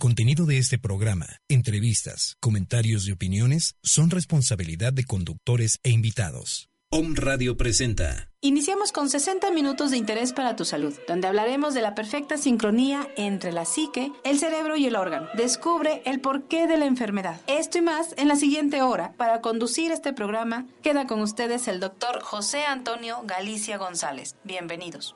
[0.00, 6.70] contenido de este programa, entrevistas, comentarios y opiniones son responsabilidad de conductores e invitados.
[6.92, 8.30] Om Radio presenta.
[8.40, 13.06] Iniciamos con 60 minutos de interés para tu salud, donde hablaremos de la perfecta sincronía
[13.16, 15.28] entre la psique, el cerebro y el órgano.
[15.34, 17.38] Descubre el porqué de la enfermedad.
[17.46, 19.12] Esto y más en la siguiente hora.
[19.18, 24.34] Para conducir este programa, queda con ustedes el doctor José Antonio Galicia González.
[24.44, 25.14] Bienvenidos.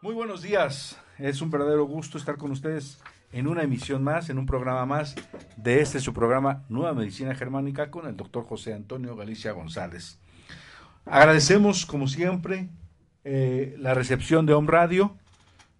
[0.00, 1.01] Muy buenos días.
[1.18, 2.98] Es un verdadero gusto estar con ustedes
[3.32, 5.14] en una emisión más, en un programa más
[5.56, 10.18] de este su programa Nueva Medicina Germánica con el doctor José Antonio Galicia González.
[11.04, 12.68] Agradecemos, como siempre,
[13.24, 15.16] eh, la recepción de Home Radio.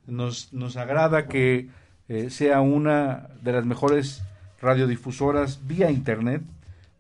[0.07, 1.69] Nos, nos agrada que
[2.09, 4.23] eh, sea una de las mejores
[4.61, 6.43] radiodifusoras vía internet,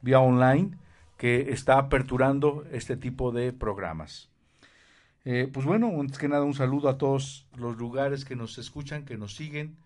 [0.00, 0.70] vía online,
[1.16, 4.31] que está aperturando este tipo de programas.
[5.24, 9.04] Eh, pues bueno, antes que nada un saludo a todos los lugares que nos escuchan,
[9.04, 9.76] que nos siguen,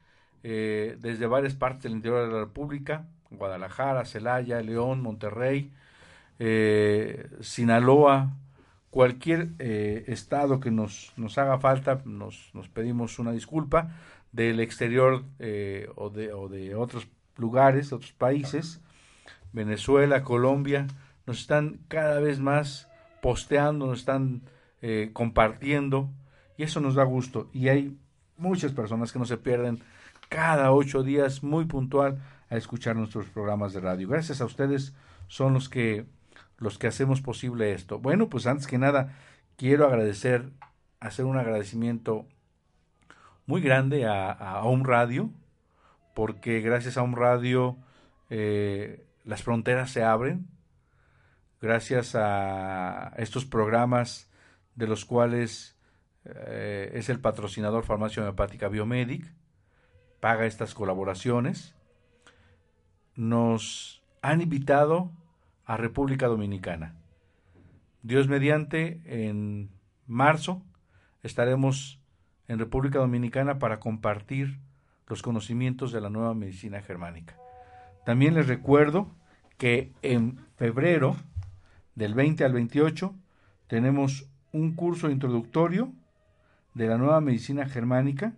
[0.43, 5.73] eh, desde varias partes del interior de la República, Guadalajara, Celaya, León, Monterrey,
[6.39, 8.33] eh, Sinaloa,
[8.91, 13.91] cualquier estado que nos, nos haga falta, nos, nos, pedimos una disculpa,
[14.33, 15.25] del exterior
[15.97, 18.81] o, de, o de otros lugares, otros países,
[19.53, 20.87] Venezuela, Colombia,
[21.27, 22.89] nos están cada vez más
[23.21, 24.43] posteando, nos están
[24.89, 26.13] eh, compartiendo
[26.57, 27.51] y eso nos da gusto.
[27.53, 27.99] Y hay
[28.37, 29.83] muchas personas que no se pierden
[30.29, 34.07] cada ocho días muy puntual a escuchar nuestros programas de radio.
[34.07, 34.95] Gracias a ustedes
[35.27, 36.07] son los que
[36.59, 37.99] los que hacemos posible esto.
[37.99, 39.19] Bueno, pues antes que nada
[39.57, 40.51] quiero agradecer,
[41.01, 42.29] hacer un agradecimiento
[43.45, 45.31] muy grande a, a Home Radio,
[46.15, 47.77] porque gracias a Home Radio
[48.31, 50.47] eh, las fronteras se abren,
[51.61, 54.31] gracias a estos programas
[54.77, 55.77] de los cuales
[56.25, 59.33] eh, es el patrocinador Farmacia Homeopática Biomedic,
[60.21, 61.75] paga estas colaboraciones,
[63.15, 65.11] nos han invitado
[65.65, 66.95] a República Dominicana.
[68.03, 69.71] Dios mediante, en
[70.07, 70.63] marzo
[71.23, 72.01] estaremos
[72.49, 74.59] en República Dominicana para compartir
[75.09, 77.37] los conocimientos de la nueva medicina germánica.
[78.05, 79.11] También les recuerdo
[79.59, 81.17] que en febrero
[81.95, 83.15] del 20 al 28
[83.67, 85.93] tenemos un curso introductorio
[86.73, 88.33] de la nueva medicina germánica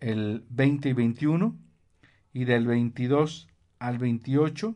[0.00, 1.56] el 20 y 21
[2.32, 3.48] y del 22
[3.78, 4.74] al 28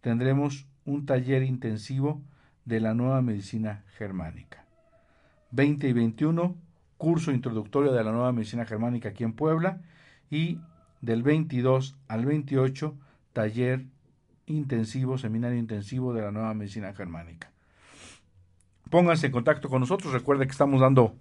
[0.00, 2.20] tendremos un taller intensivo
[2.64, 4.64] de la nueva medicina germánica.
[5.52, 6.56] 20 y 21
[6.98, 9.82] curso introductorio de la nueva medicina germánica aquí en Puebla
[10.30, 10.58] y
[11.00, 12.96] del 22 al 28
[13.32, 13.86] taller
[14.46, 17.52] intensivo, seminario intensivo de la nueva medicina germánica
[18.92, 20.12] pónganse en contacto con nosotros.
[20.12, 21.16] Recuerden que estamos dando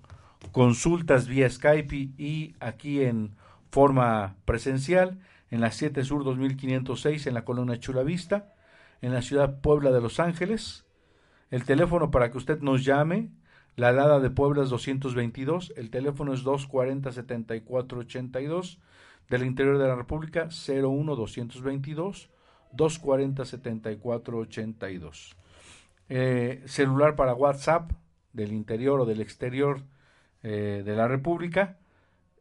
[0.51, 3.37] consultas vía Skype y, aquí en
[3.71, 8.53] forma presencial en la 7 Sur 2506 en la colonia Chula Vista,
[9.01, 10.85] en la ciudad Puebla de Los Ángeles.
[11.49, 13.29] El teléfono para que usted nos llame,
[13.77, 18.79] la alada de Puebla es 222, el teléfono es 240-7482,
[19.29, 22.29] del interior de la República 01 222
[22.73, 25.40] 240 7482
[26.09, 27.91] eh, celular para WhatsApp
[28.33, 29.83] del interior o del exterior
[30.43, 31.77] eh, de la República.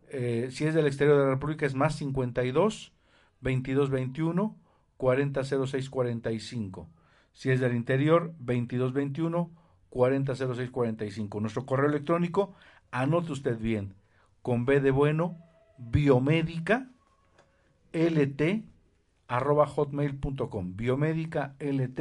[0.08, 2.92] Eh, si es del exterior de la República es más 52
[3.40, 4.56] 22 21
[4.96, 6.88] 40 06 45.
[7.32, 9.50] Si es del interior 22 21
[9.90, 11.40] 40 06 45.
[11.40, 12.54] Nuestro correo electrónico,
[12.90, 13.94] anote usted bien,
[14.42, 15.38] con B de bueno,
[15.78, 16.88] biomédica
[17.92, 18.64] lt
[19.26, 22.00] arroba hotmail.com biomédica lt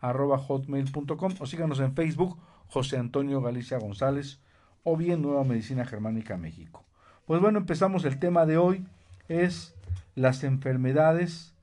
[0.00, 2.38] arroba hotmail.com o síganos en Facebook
[2.68, 4.40] José Antonio Galicia González
[4.82, 6.84] o bien Nueva Medicina Germánica México.
[7.26, 8.86] Pues bueno, empezamos el tema de hoy,
[9.28, 9.74] es
[10.14, 11.54] las enfermedades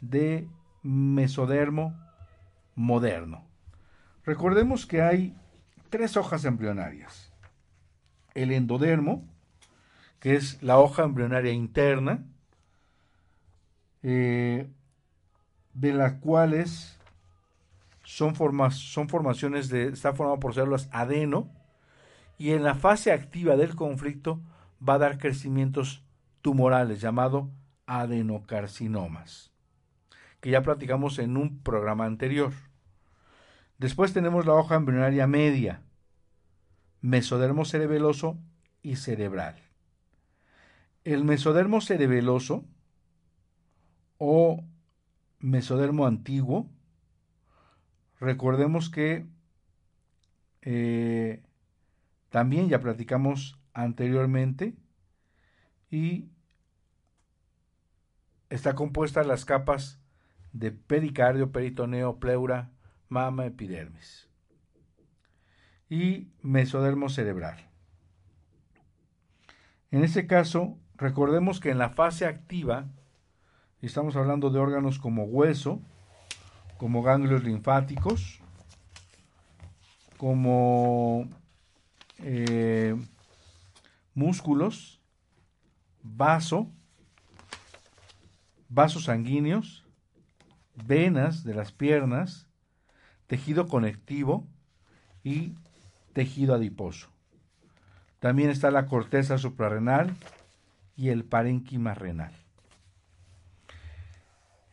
[0.00, 0.48] de
[0.82, 1.98] mesodermo
[2.74, 3.46] moderno.
[4.24, 5.36] Recordemos que hay
[5.90, 7.32] tres hojas embrionarias.
[8.34, 9.26] El endodermo,
[10.18, 12.24] que es la hoja embrionaria interna,
[14.02, 14.68] eh,
[15.72, 16.98] de las cuales
[18.04, 21.50] son, formas, son formaciones de, está formado por células adeno
[22.38, 24.40] y en la fase activa del conflicto
[24.86, 26.04] va a dar crecimientos
[26.42, 27.50] tumorales llamado
[27.86, 29.50] adenocarcinomas,
[30.40, 32.52] que ya platicamos en un programa anterior.
[33.78, 35.82] Después tenemos la hoja embrionaria media,
[37.00, 38.38] mesodermo cerebeloso
[38.82, 39.56] y cerebral.
[41.04, 42.64] El mesodermo cerebeloso
[44.18, 44.64] o
[45.38, 46.70] mesodermo antiguo,
[48.24, 49.26] recordemos que
[50.62, 51.42] eh,
[52.30, 54.74] también ya platicamos anteriormente
[55.90, 56.28] y
[58.50, 60.00] está compuesta las capas
[60.52, 62.70] de pericardio, peritoneo, pleura,
[63.08, 64.28] mama, epidermis
[65.88, 67.68] y mesodermo cerebral.
[69.90, 72.86] En este caso, recordemos que en la fase activa,
[73.82, 75.82] estamos hablando de órganos como hueso,
[76.78, 78.40] como ganglios linfáticos,
[80.16, 81.28] como
[82.18, 82.96] eh,
[84.14, 85.00] músculos,
[86.02, 86.70] vaso,
[88.68, 89.84] vasos sanguíneos,
[90.74, 92.48] venas de las piernas,
[93.26, 94.46] tejido conectivo
[95.22, 95.54] y
[96.12, 97.08] tejido adiposo.
[98.20, 100.14] También está la corteza suprarrenal
[100.96, 102.43] y el parénquima renal.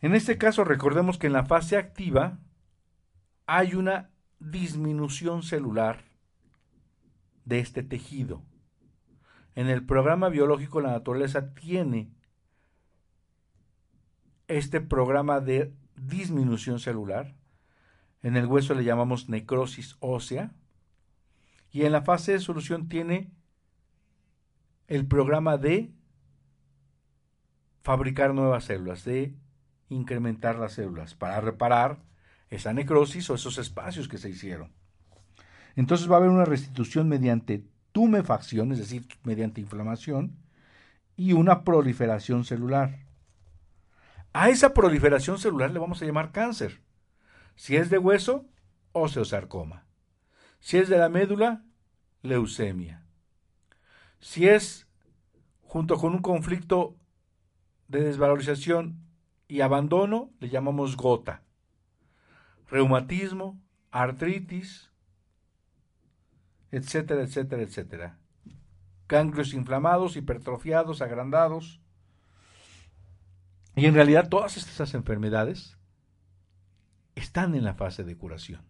[0.02, 2.40] En este caso recordemos que en la fase activa
[3.46, 4.10] hay una
[4.40, 6.04] disminución celular
[7.44, 8.42] de este tejido.
[9.54, 12.10] En el programa biológico la naturaleza tiene
[14.48, 17.36] este programa de disminución celular.
[18.22, 20.52] En el hueso le llamamos necrosis ósea.
[21.70, 23.30] Y en la fase de solución tiene
[24.88, 25.92] el programa de
[27.82, 29.36] fabricar nuevas células, de
[29.92, 31.98] incrementar las células para reparar
[32.50, 34.72] esa necrosis o esos espacios que se hicieron.
[35.76, 40.36] Entonces va a haber una restitución mediante tumefacción, es decir, mediante inflamación,
[41.16, 43.06] y una proliferación celular.
[44.32, 46.80] A esa proliferación celular le vamos a llamar cáncer.
[47.54, 48.46] Si es de hueso,
[48.92, 49.84] osteosarcoma.
[50.60, 51.64] Si es de la médula,
[52.22, 53.04] leucemia.
[54.20, 54.86] Si es
[55.62, 56.96] junto con un conflicto
[57.88, 59.01] de desvalorización
[59.52, 61.42] y abandono, le llamamos gota.
[62.70, 63.60] Reumatismo,
[63.90, 64.90] artritis,
[66.70, 68.18] etcétera, etcétera, etcétera.
[69.06, 71.82] Ganglios inflamados, hipertrofiados, agrandados.
[73.76, 75.76] Y en realidad todas estas enfermedades
[77.14, 78.62] están en la fase de curación.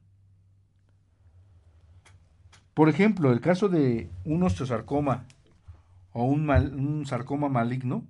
[2.75, 5.27] Por ejemplo, el caso de un osteosarcoma
[6.13, 8.05] o un, un, sarcoma maligno,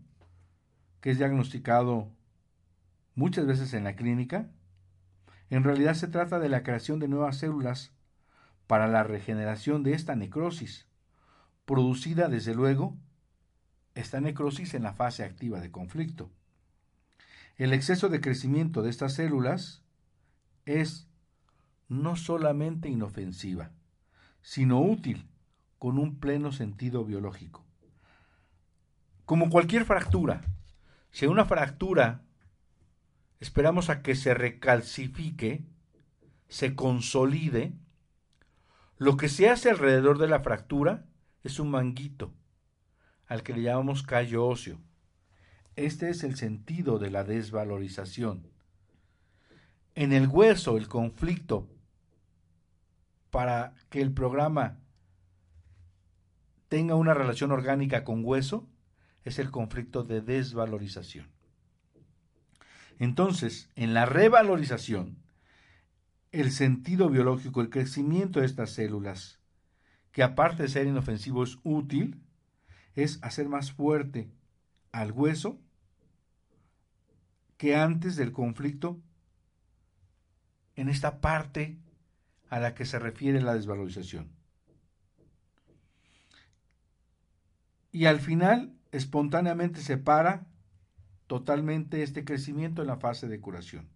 [1.02, 2.08] que es diagnosticado
[3.14, 4.48] muchas veces en la clínica,
[5.50, 7.92] en realidad se trata de la creación de nuevas células
[8.66, 10.86] para la regeneración de esta necrosis,
[11.64, 12.96] producida desde luego
[13.94, 16.30] esta necrosis en la fase activa de conflicto.
[17.56, 19.82] El exceso de crecimiento de estas células
[20.64, 21.06] es
[21.88, 23.70] no solamente inofensiva,
[24.40, 25.28] sino útil
[25.78, 27.64] con un pleno sentido biológico.
[29.26, 30.42] Como cualquier fractura,
[31.10, 32.22] si una fractura
[33.42, 35.64] esperamos a que se recalcifique,
[36.48, 37.72] se consolide,
[38.98, 41.06] lo que se hace alrededor de la fractura
[41.42, 42.32] es un manguito,
[43.26, 44.78] al que le llamamos callo óseo.
[45.74, 48.46] Este es el sentido de la desvalorización.
[49.96, 51.68] En el hueso, el conflicto
[53.32, 54.78] para que el programa
[56.68, 58.68] tenga una relación orgánica con hueso
[59.24, 61.31] es el conflicto de desvalorización.
[62.98, 65.18] Entonces, en la revalorización,
[66.30, 69.38] el sentido biológico, el crecimiento de estas células,
[70.12, 72.22] que aparte de ser inofensivo es útil,
[72.94, 74.30] es hacer más fuerte
[74.92, 75.58] al hueso
[77.56, 79.00] que antes del conflicto
[80.76, 81.78] en esta parte
[82.50, 84.30] a la que se refiere la desvalorización.
[87.92, 90.46] Y al final, espontáneamente se para
[91.32, 93.88] totalmente este crecimiento en la fase de curación.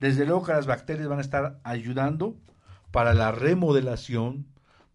[0.00, 2.36] Desde luego que las bacterias van a estar ayudando
[2.90, 4.44] para la remodelación,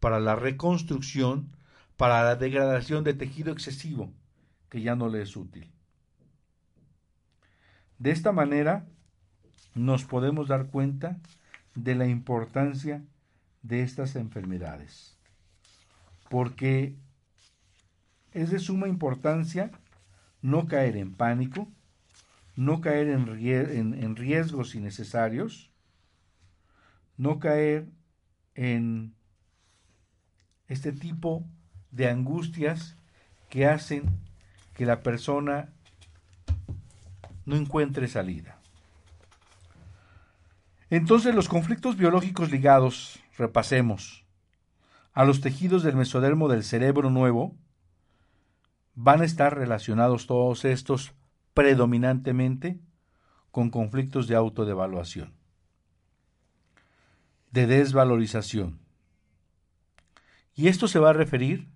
[0.01, 1.55] para la reconstrucción,
[1.95, 4.11] para la degradación de tejido excesivo
[4.67, 5.71] que ya no le es útil.
[7.97, 8.85] De esta manera
[9.73, 11.17] nos podemos dar cuenta
[11.75, 13.05] de la importancia
[13.61, 15.17] de estas enfermedades,
[16.29, 16.97] porque
[18.33, 19.71] es de suma importancia
[20.41, 21.67] no caer en pánico,
[22.55, 25.71] no caer en, riesgos innecesarios,
[27.17, 27.88] no caer
[28.55, 29.15] en
[30.67, 31.45] este tipo
[31.91, 32.95] de angustias
[33.50, 34.03] que hacen
[34.74, 35.69] que la persona
[37.45, 38.60] no encuentre salida.
[40.89, 44.25] Entonces los conflictos biológicos ligados, repasemos,
[45.13, 47.55] a los tejidos del mesodermo del cerebro nuevo,
[49.03, 51.15] van a estar relacionados todos estos
[51.55, 52.79] predominantemente
[53.50, 55.34] con conflictos de autodevaluación,
[57.50, 58.79] de desvalorización.
[60.53, 61.67] Y esto se va a referir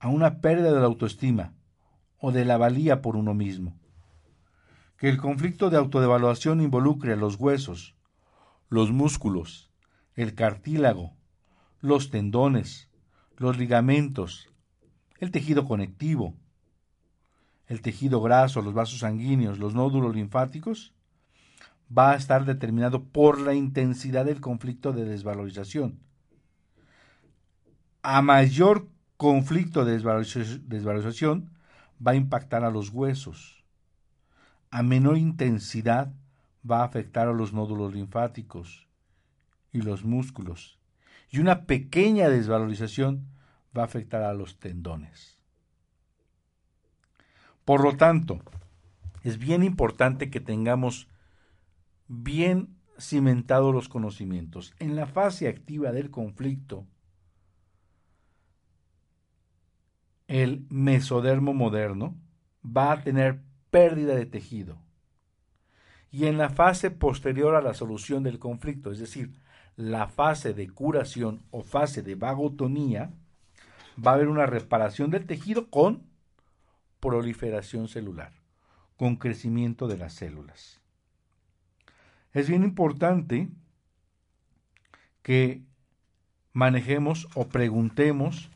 [0.00, 1.54] a una pérdida de la autoestima
[2.18, 3.78] o de la valía por uno mismo.
[4.98, 7.96] Que el conflicto de autodevaluación involucre a los huesos,
[8.68, 9.70] los músculos,
[10.14, 11.16] el cartílago,
[11.80, 12.90] los tendones,
[13.36, 14.48] los ligamentos,
[15.20, 16.34] el tejido conectivo,
[17.68, 20.92] el tejido graso, los vasos sanguíneos, los nódulos linfáticos,
[21.96, 26.00] va a estar determinado por la intensidad del conflicto de desvalorización.
[28.02, 31.50] A mayor conflicto de desvalorización
[32.04, 33.64] va a impactar a los huesos.
[34.70, 36.12] A menor intensidad
[36.68, 38.88] va a afectar a los nódulos linfáticos
[39.72, 40.78] y los músculos.
[41.30, 43.26] Y una pequeña desvalorización
[43.76, 45.35] va a afectar a los tendones.
[47.66, 48.38] Por lo tanto,
[49.24, 51.08] es bien importante que tengamos
[52.06, 54.72] bien cimentados los conocimientos.
[54.78, 56.86] En la fase activa del conflicto,
[60.28, 62.14] el mesodermo moderno
[62.64, 63.40] va a tener
[63.72, 64.78] pérdida de tejido.
[66.12, 69.32] Y en la fase posterior a la solución del conflicto, es decir,
[69.74, 73.10] la fase de curación o fase de vagotonía,
[73.98, 76.14] va a haber una reparación del tejido con
[77.06, 78.32] proliferación celular,
[78.96, 80.80] con crecimiento de las células.
[82.32, 83.48] Es bien importante
[85.22, 85.62] que
[86.52, 88.50] manejemos o preguntemos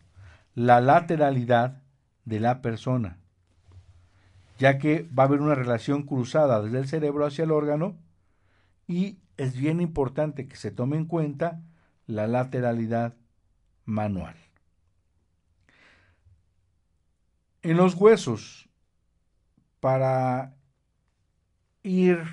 [0.57, 1.80] la lateralidad
[2.25, 3.19] de la persona,
[4.59, 7.97] ya que va a haber una relación cruzada desde el cerebro hacia el órgano
[8.88, 11.62] y es bien importante que se tome en cuenta
[12.09, 13.14] la lateralidad
[13.85, 14.35] manual.
[17.62, 18.69] En los huesos,
[19.81, 20.55] para
[21.83, 22.25] ir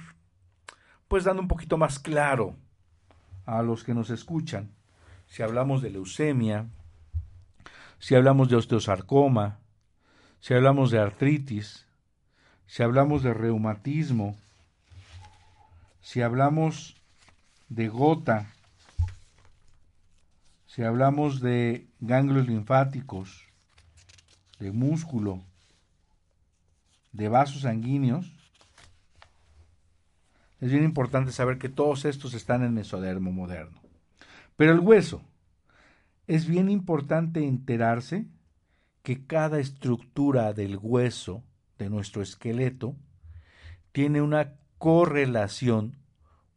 [1.08, 2.56] pues dando un poquito más claro
[3.46, 4.72] a los que nos escuchan,
[5.28, 6.68] si hablamos de leucemia,
[8.00, 9.60] si hablamos de osteosarcoma,
[10.40, 11.86] si hablamos de artritis,
[12.66, 14.38] si hablamos de reumatismo,
[16.02, 16.96] si hablamos
[17.68, 18.48] de gota,
[20.68, 23.47] si hablamos de ganglios linfáticos,
[24.60, 25.44] de músculo,
[27.12, 28.32] de vasos sanguíneos,
[30.60, 33.80] es bien importante saber que todos estos están en mesodermo moderno.
[34.56, 35.22] Pero el hueso,
[36.26, 38.26] es bien importante enterarse
[39.04, 41.44] que cada estructura del hueso
[41.78, 42.96] de nuestro esqueleto
[43.94, 45.96] tiene una correlación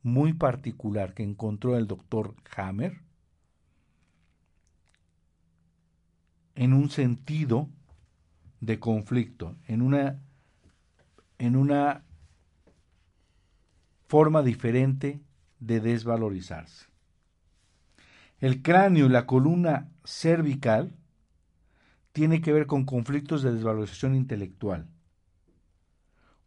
[0.02, 3.02] muy particular que encontró el doctor Hammer
[6.54, 7.68] en un sentido
[8.60, 10.20] de conflicto, en una,
[11.38, 12.04] en una
[14.06, 15.20] forma diferente
[15.58, 16.86] de desvalorizarse.
[18.38, 20.94] El cráneo y la columna cervical
[22.12, 24.88] tiene que ver con conflictos de desvalorización intelectual.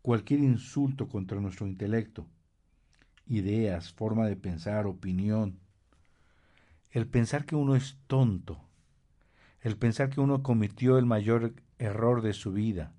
[0.01, 2.27] Cualquier insulto contra nuestro intelecto,
[3.27, 5.59] ideas, forma de pensar, opinión,
[6.91, 8.59] el pensar que uno es tonto,
[9.61, 12.93] el pensar que uno cometió el mayor error de su vida,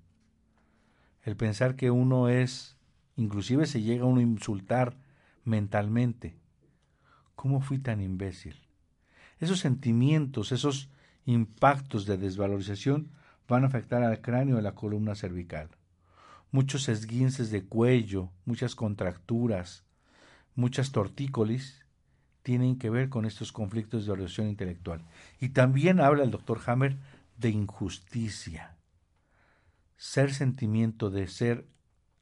[1.23, 2.77] el pensar que uno es,
[3.15, 4.95] inclusive se llega a uno a insultar
[5.43, 6.35] mentalmente.
[7.35, 8.55] ¿Cómo fui tan imbécil?
[9.39, 10.89] Esos sentimientos, esos
[11.25, 13.09] impactos de desvalorización
[13.47, 15.69] van a afectar al cráneo de la columna cervical.
[16.51, 19.83] Muchos esguinces de cuello, muchas contracturas,
[20.55, 21.85] muchas tortícolis
[22.43, 25.01] tienen que ver con estos conflictos de orientación intelectual.
[25.39, 26.97] Y también habla el doctor Hammer
[27.37, 28.77] de injusticia.
[29.97, 31.67] Ser sentimiento de ser,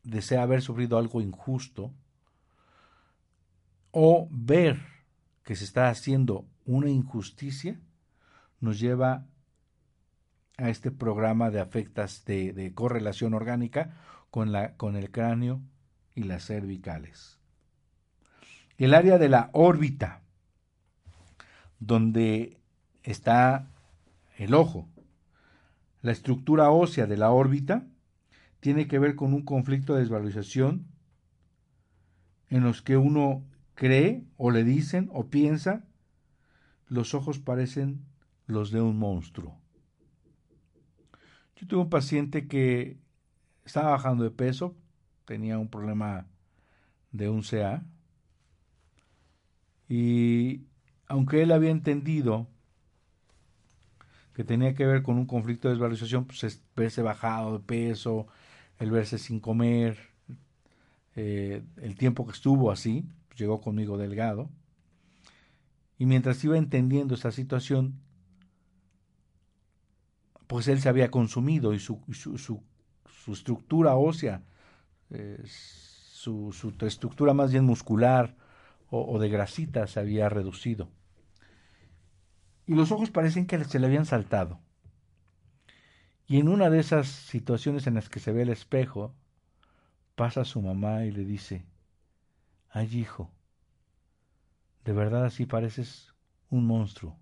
[0.03, 1.93] de haber sufrido algo injusto,
[3.91, 4.79] o ver
[5.43, 7.79] que se está haciendo una injusticia
[8.59, 9.27] nos lleva
[10.57, 13.97] a este programa de afectas de, correlación orgánica
[14.31, 15.61] con, la, con el cráneo
[16.15, 17.39] y las cervicales.
[18.77, 20.21] El área de la órbita,
[21.79, 22.57] donde
[23.03, 23.67] está
[24.37, 24.87] el ojo,
[26.03, 27.87] la estructura ósea de la órbita,
[28.59, 30.85] tiene que ver con un conflicto de desvalorización
[32.49, 33.43] en los que uno
[33.73, 35.87] cree o le dicen o piensa
[36.87, 38.05] los ojos parecen
[38.45, 39.57] los de un monstruo.
[41.55, 42.99] Yo tuve un paciente que
[43.63, 44.75] estaba bajando de peso,
[45.23, 46.27] tenía un problema
[47.11, 47.85] de un CA,
[49.87, 50.65] y
[51.07, 52.49] aunque él había entendido
[54.33, 58.27] que tenía que ver con un conflicto de desvalorización, pues verse bajado de peso,
[58.79, 59.97] el verse sin comer,
[61.15, 64.49] eh, el tiempo que estuvo así, pues llegó conmigo delgado,
[65.99, 67.99] y mientras iba entendiendo esa situación,
[70.47, 74.43] pues él se había consumido y su, su, su, estructura ósea,
[75.11, 78.35] eh, su, su, estructura más bien muscular
[78.89, 80.89] o, o de grasita se había reducido
[82.65, 84.59] y los ojos parecen que se le habían saltado.
[86.27, 89.13] Y en una de esas situaciones en las que se ve el espejo,
[90.15, 91.65] pasa su mamá y le dice,
[92.69, 93.29] ay hijo,
[94.85, 96.13] de verdad así pareces
[96.49, 97.17] un monstruo.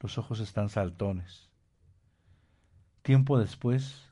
[0.00, 1.48] Los ojos están saltones.
[3.02, 4.10] Tiempo después,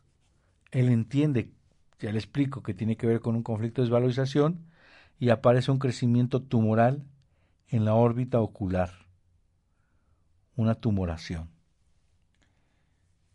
[0.70, 1.52] él entiende,
[2.00, 4.66] ya le explico, que tiene que ver con un conflicto de desvalorización
[5.18, 7.04] y aparece un crecimiento tumoral
[7.68, 9.01] en la órbita ocular
[10.56, 11.48] una tumoración.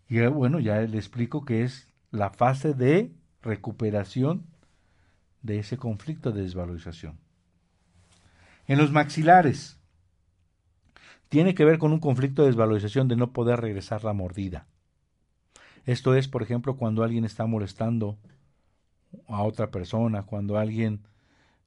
[0.10, 4.46] Y eh, bueno, ya le explico que es la fase de recuperación
[5.42, 7.18] de ese conflicto de desvalorización.
[8.68, 9.80] En los maxilares,
[11.30, 14.68] tiene que ver con un conflicto de desvalorización de no poder regresar la mordida.
[15.86, 18.18] Esto es, por ejemplo, cuando alguien está molestando
[19.28, 21.02] a otra persona, cuando alguien,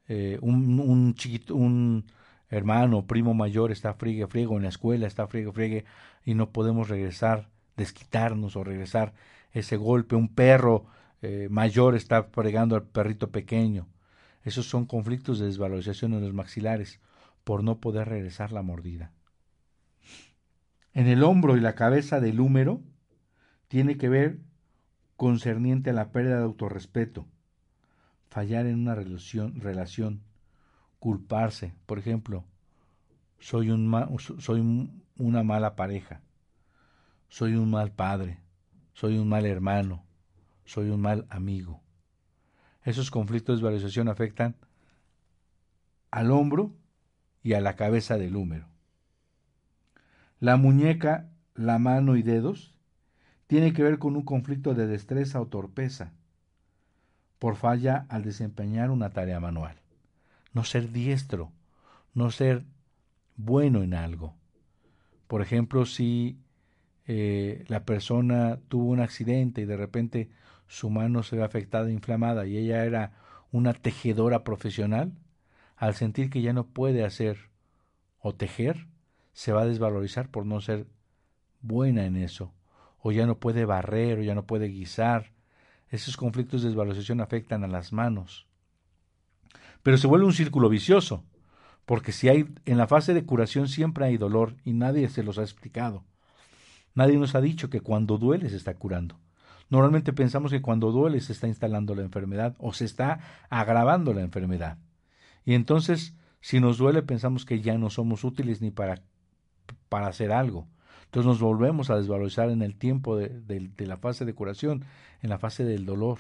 [0.09, 2.04] eh, un, un, chiquito, un
[2.50, 5.85] hermano, primo mayor está friegue, friego, en la escuela está friegue, friegue,
[6.25, 9.14] y no podemos regresar, desquitarnos o regresar
[9.52, 10.16] ese golpe.
[10.16, 10.87] Un perro
[11.23, 13.88] eh, mayor está fregando al perrito pequeño.
[14.42, 17.00] Esos son conflictos de desvalorización en los maxilares
[17.45, 19.12] por no poder regresar la mordida.
[20.92, 22.83] En el hombro y la cabeza del húmero
[23.69, 24.40] tiene que ver
[25.16, 27.28] concerniente a la pérdida de autorrespeto,
[28.28, 30.23] fallar en una relación, relación
[31.00, 31.75] culparse.
[31.86, 32.45] Por ejemplo,
[33.41, 36.21] soy, un soy una mala pareja,
[37.28, 38.39] soy un mal padre,
[38.93, 40.04] soy un mal hermano,
[40.65, 41.80] soy un mal amigo.
[42.84, 44.54] Esos conflictos de valorización afectan
[46.10, 46.73] al hombro
[47.43, 48.67] y a la cabeza del húmero.
[50.39, 52.75] La muñeca, la mano y dedos
[53.47, 56.13] tiene que ver con un conflicto de destreza o torpeza
[57.39, 59.79] por falla al desempeñar una tarea manual
[60.52, 61.52] no ser diestro,
[62.15, 62.65] no ser
[63.36, 64.34] bueno en algo.
[65.26, 66.39] Por ejemplo, si
[67.06, 70.30] eh, la persona tuvo un accidente y de repente
[70.67, 73.13] su mano se ve afectada, inflamada, y ella era
[73.52, 75.13] una tejedora profesional,
[75.76, 77.50] al sentir que ya no puede hacer
[78.21, 78.86] o tejer,
[79.32, 80.86] se va a desvalorizar por no ser
[81.63, 82.52] buena en eso,
[83.00, 85.32] o ya no puede barrer, o ya no puede guisar.
[85.89, 88.47] Esos conflictos de desvalorización afectan a las manos.
[89.82, 91.25] Pero se vuelve un círculo vicioso,
[91.86, 95.38] porque si hay en la fase de curación siempre hay dolor y nadie se los
[95.38, 96.04] ha explicado.
[96.95, 99.19] Nadie nos ha dicho que cuando duele se está curando.
[99.71, 104.23] Normalmente pensamos que cuando duele se está instalando la enfermedad o se está agravando la
[104.23, 104.78] enfermedad.
[105.45, 109.02] Y entonces, si nos duele, pensamos que ya no somos útiles ni para,
[109.88, 110.66] para hacer algo.
[111.04, 114.84] Entonces nos volvemos a desvalorizar en el tiempo de, de la fase de curación,
[115.23, 116.19] en la fase del dolor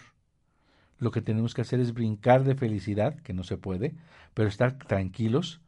[1.00, 3.94] lo que tenemos que hacer es brincar de felicidad, que no se puede,
[4.34, 5.60] pero estar tranquilos.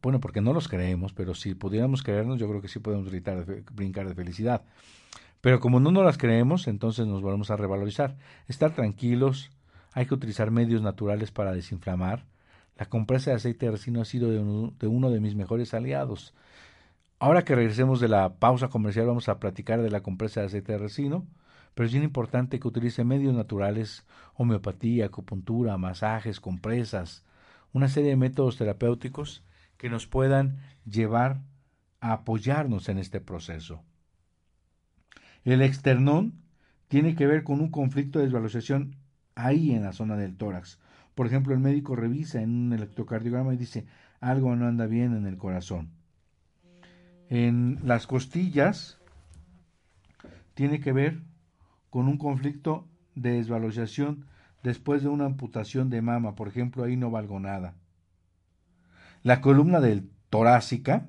[0.00, 3.44] Bueno, porque no los creemos, pero si pudiéramos creernos, yo creo que sí podemos gritar,
[3.72, 4.62] brincar de felicidad.
[5.40, 8.16] Pero como no nos las creemos, entonces nos volvemos a revalorizar.
[8.46, 9.50] Estar tranquilos,
[9.92, 12.26] hay que utilizar medios naturales para desinflamar.
[12.76, 15.74] La compresa de aceite de resino ha sido de uno, de uno de mis mejores
[15.74, 16.32] aliados.
[17.18, 20.72] Ahora que regresemos de la pausa comercial, vamos a platicar de la compresa de aceite
[20.72, 21.26] de resino
[21.74, 24.04] pero es bien importante que utilice medios naturales,
[24.34, 27.24] homeopatía, acupuntura, masajes, compresas,
[27.72, 29.44] una serie de métodos terapéuticos
[29.76, 31.40] que nos puedan llevar
[32.00, 33.82] a apoyarnos en este proceso.
[35.44, 36.34] El externón
[36.88, 38.96] tiene que ver con un conflicto de desvalorización
[39.34, 40.80] ahí en la zona del tórax.
[41.14, 43.86] Por ejemplo, el médico revisa en un electrocardiograma y dice
[44.20, 45.90] algo no anda bien en el corazón.
[47.28, 48.98] En las costillas
[50.54, 51.20] tiene que ver
[51.90, 54.26] con un conflicto de desvalorización
[54.62, 57.74] después de una amputación de mama, por ejemplo, ahí no valgo nada.
[59.22, 61.08] La columna del torácica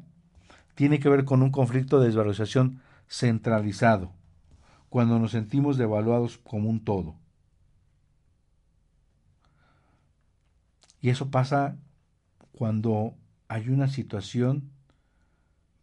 [0.75, 4.11] tiene que ver con un conflicto de desvalorización centralizado,
[4.89, 7.15] cuando nos sentimos devaluados como un todo.
[10.99, 11.77] Y eso pasa
[12.51, 13.15] cuando
[13.47, 14.71] hay una situación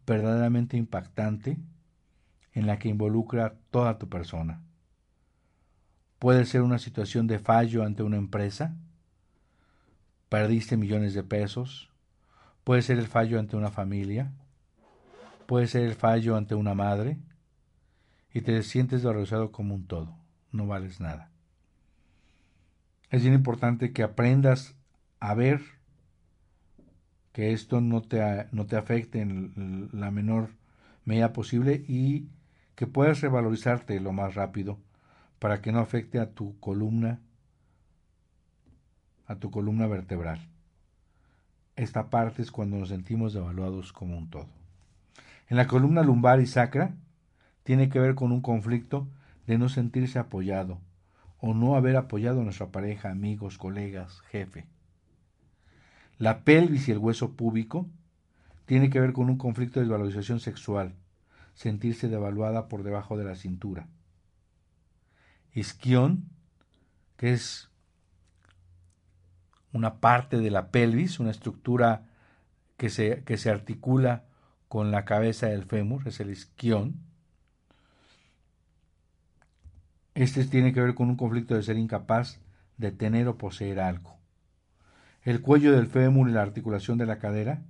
[0.05, 1.57] verdaderamente impactante
[2.53, 4.61] en la que involucra toda tu persona
[6.19, 8.75] Puede ser una situación de fallo ante una empresa.
[10.27, 11.89] Perdiste millones de pesos.
[12.65, 14.33] Puede ser el fallo ante una familia.
[15.45, 17.17] Puede ser el fallo ante una madre.
[18.33, 20.13] Y te sientes valorizado como un todo.
[20.51, 21.31] No vales nada.
[23.09, 24.75] Es bien importante que aprendas
[25.21, 25.61] a ver
[27.31, 30.49] que esto no te, no te afecte en la menor
[31.05, 32.27] medida posible y
[32.75, 34.77] que puedas revalorizarte lo más rápido
[35.39, 37.19] para que no afecte a tu columna
[39.25, 40.39] a tu columna vertebral.
[41.75, 44.47] Esta parte es cuando nos sentimos devaluados como un todo.
[45.49, 46.95] En la columna lumbar y sacra
[47.63, 49.07] tiene que ver con un conflicto
[49.45, 50.79] de no sentirse apoyado
[51.39, 54.65] o no haber apoyado a nuestra pareja, amigos, colegas, jefe.
[56.17, 57.87] La pelvis y el hueso púbico
[58.65, 60.93] tiene que ver con un conflicto de desvalorización sexual,
[61.53, 63.87] sentirse devaluada por debajo de la cintura.
[65.53, 66.29] Isquión,
[67.17, 67.69] que es
[69.73, 72.07] una parte de la pelvis, una estructura
[72.77, 74.25] que se, que se articula
[74.67, 76.95] con la cabeza del fémur, es el isquión.
[80.15, 82.39] Este tiene que ver con un conflicto de ser incapaz
[82.77, 84.17] de tener o poseer algo.
[85.23, 87.63] El cuello del fémur y la articulación de la cadera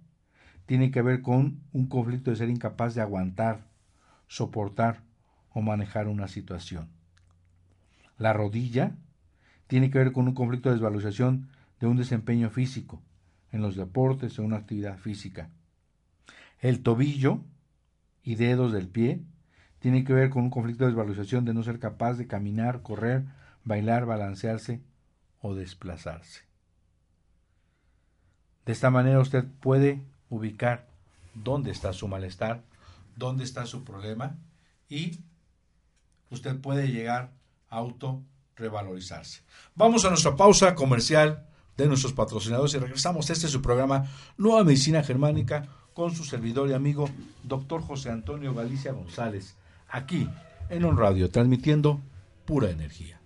[0.66, 3.66] tiene que ver con un conflicto de ser incapaz de aguantar,
[4.28, 5.02] soportar
[5.50, 6.99] o manejar una situación.
[8.20, 8.96] La rodilla
[9.68, 13.02] tiene que ver con un conflicto de desvalorización de un desempeño físico
[13.52, 15.50] en los deportes o una actividad física.
[16.60, 17.42] El tobillo
[18.22, 19.24] y dedos del pie
[19.80, 23.24] tiene que ver con un conflicto de desvalorización de no ser capaz de caminar, correr,
[23.64, 24.82] bailar, balancearse
[25.40, 26.42] o desplazarse.
[28.66, 30.90] De esta manera usted puede ubicar
[31.34, 32.64] dónde está su malestar,
[33.16, 34.38] dónde está su problema
[34.90, 35.20] y
[36.30, 37.39] usted puede llegar
[37.70, 38.24] auto
[38.56, 39.42] revalorizarse.
[39.76, 43.30] Vamos a nuestra pausa comercial de nuestros patrocinadores y regresamos.
[43.30, 44.06] Este es su programa
[44.38, 47.10] Nueva Medicina Germánica con su servidor y amigo
[47.44, 49.56] doctor José Antonio Galicia González,
[49.88, 50.30] aquí
[50.70, 52.02] en un radio, transmitiendo
[52.46, 53.20] pura energía.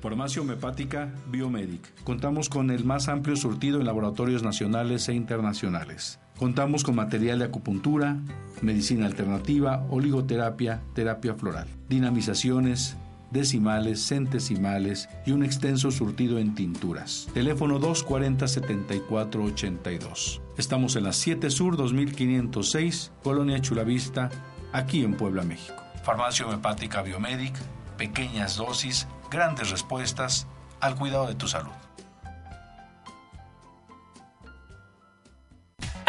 [0.02, 2.04] Farmacia Homeopática Biomedic.
[2.04, 6.20] Contamos con el más amplio surtido en laboratorios nacionales e internacionales.
[6.38, 8.18] Contamos con material de acupuntura,
[8.62, 12.98] medicina alternativa, oligoterapia, terapia floral, dinamizaciones,
[13.32, 17.28] decimales, centesimales y un extenso surtido en tinturas.
[17.34, 20.42] Teléfono 240-7482.
[20.58, 24.30] Estamos en la 7 Sur 2506, Colonia Chulavista,
[24.74, 25.82] aquí en Puebla, México.
[26.04, 27.56] Farmacia Homeopática Biomedic,
[27.98, 30.48] pequeñas dosis, grandes respuestas
[30.80, 31.72] al cuidado de tu salud.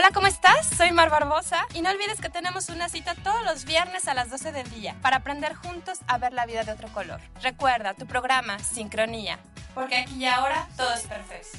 [0.01, 0.67] Hola, ¿cómo estás?
[0.79, 4.31] Soy Mar Barbosa y no olvides que tenemos una cita todos los viernes a las
[4.31, 7.21] 12 del día para aprender juntos a ver la vida de otro color.
[7.43, 9.39] Recuerda tu programa Sincronía,
[9.75, 11.59] porque aquí y ahora todo es perfecto.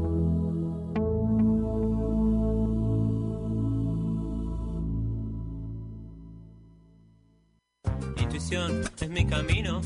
[8.17, 9.81] Intuición es mi camino.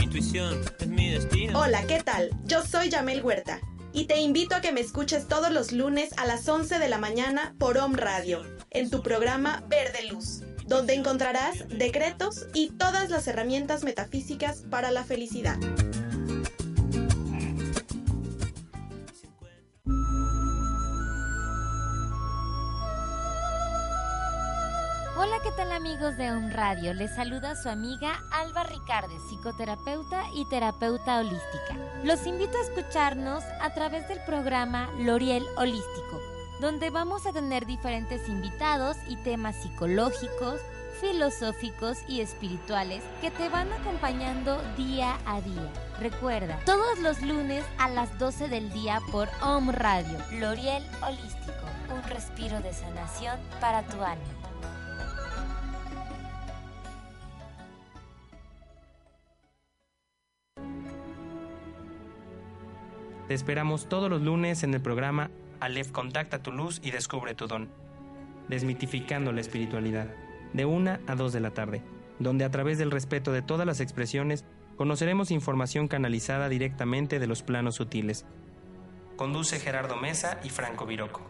[0.00, 1.58] Intuición es mi destino.
[1.60, 2.30] Hola, ¿qué tal?
[2.44, 3.60] Yo soy Yamel Huerta
[3.92, 6.98] y te invito a que me escuches todos los lunes a las 11 de la
[6.98, 13.26] mañana por Om Radio, en tu programa Verde Luz donde encontrarás decretos y todas las
[13.26, 15.56] herramientas metafísicas para la felicidad.
[26.18, 26.94] De Home Radio?
[26.94, 31.76] Les saluda su amiga Alba Ricarde, psicoterapeuta y terapeuta holística.
[32.02, 36.20] Los invito a escucharnos a través del programa L'Oriel Holístico,
[36.60, 40.60] donde vamos a tener diferentes invitados y temas psicológicos,
[41.00, 45.70] filosóficos y espirituales que te van acompañando día a día.
[46.00, 52.02] Recuerda, todos los lunes a las 12 del día por Home Radio, L'Oriel Holístico, un
[52.10, 54.37] respiro de sanación para tu alma.
[63.28, 67.46] Te esperamos todos los lunes en el programa Aleph Contacta tu luz y descubre tu
[67.46, 67.68] don.
[68.48, 70.08] Desmitificando la espiritualidad,
[70.54, 71.82] de una a dos de la tarde,
[72.18, 77.42] donde a través del respeto de todas las expresiones conoceremos información canalizada directamente de los
[77.42, 78.24] planos sutiles.
[79.16, 81.20] Conduce Gerardo Mesa y Franco Viroco.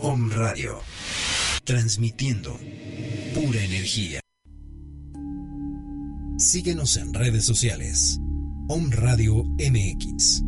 [0.00, 0.80] Om Radio.
[1.62, 2.58] Transmitiendo
[3.32, 4.18] pura energía.
[6.36, 8.18] Síguenos en redes sociales.
[8.66, 10.40] Om Radio MX.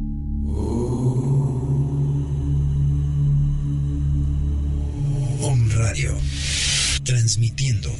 [5.42, 6.12] Om Radio.
[7.04, 7.90] Transmitiendo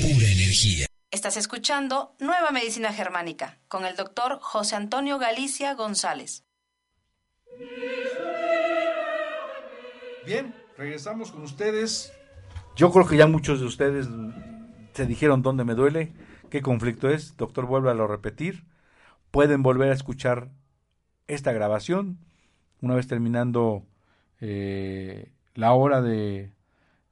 [0.00, 0.86] pura energía.
[1.10, 6.46] Estás escuchando Nueva Medicina Germánica con el doctor José Antonio Galicia González.
[10.24, 12.14] Bien, regresamos con ustedes.
[12.76, 14.08] Yo creo que ya muchos de ustedes
[14.94, 16.14] se dijeron dónde me duele,
[16.48, 17.36] qué conflicto es.
[17.36, 18.72] Doctor, vuelve a repetir.
[19.34, 20.52] Pueden volver a escuchar
[21.26, 22.20] esta grabación
[22.80, 23.84] una vez terminando
[24.40, 26.52] eh, la hora de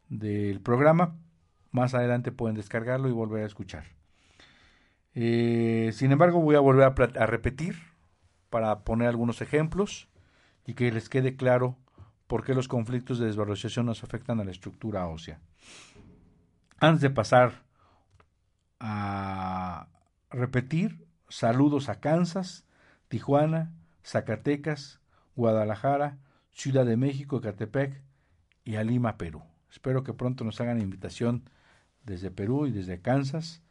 [0.08, 1.16] del programa.
[1.72, 3.87] Más adelante pueden descargarlo y volver a escuchar.
[5.16, 7.74] Eh, sin embargo, voy a volver a, a repetir
[8.50, 10.08] para poner algunos ejemplos
[10.64, 11.76] y que les quede claro
[12.28, 15.40] por qué los conflictos de desvalorización nos afectan a la estructura ósea.
[16.78, 17.64] Antes de pasar
[18.78, 19.88] a
[20.30, 22.66] repetir, saludos a Kansas,
[23.09, 23.73] Tijuana,
[24.05, 25.01] Zacatecas,
[25.35, 26.18] Guadalajara,
[26.51, 28.03] Ciudad de México, Ecatepec
[28.64, 29.42] y a Lima, Perú.
[29.71, 31.49] Espero que pronto nos hagan invitación
[32.05, 33.62] desde Perú y desde Kansas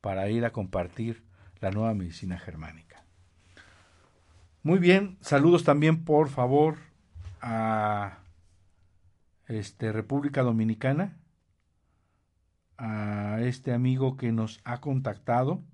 [0.00, 1.24] para ir a compartir
[1.60, 3.04] la nueva medicina germánica.
[4.62, 6.76] Muy bien, saludos también por favor
[7.40, 8.18] a
[9.48, 11.16] este, República Dominicana,
[12.76, 15.64] a este amigo que nos ha contactado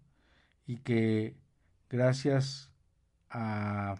[0.66, 1.36] y que
[1.90, 2.72] gracias
[3.30, 3.96] a,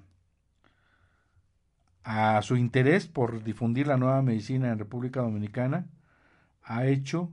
[2.03, 5.87] a su interés por difundir la nueva medicina en República Dominicana
[6.63, 7.31] ha hecho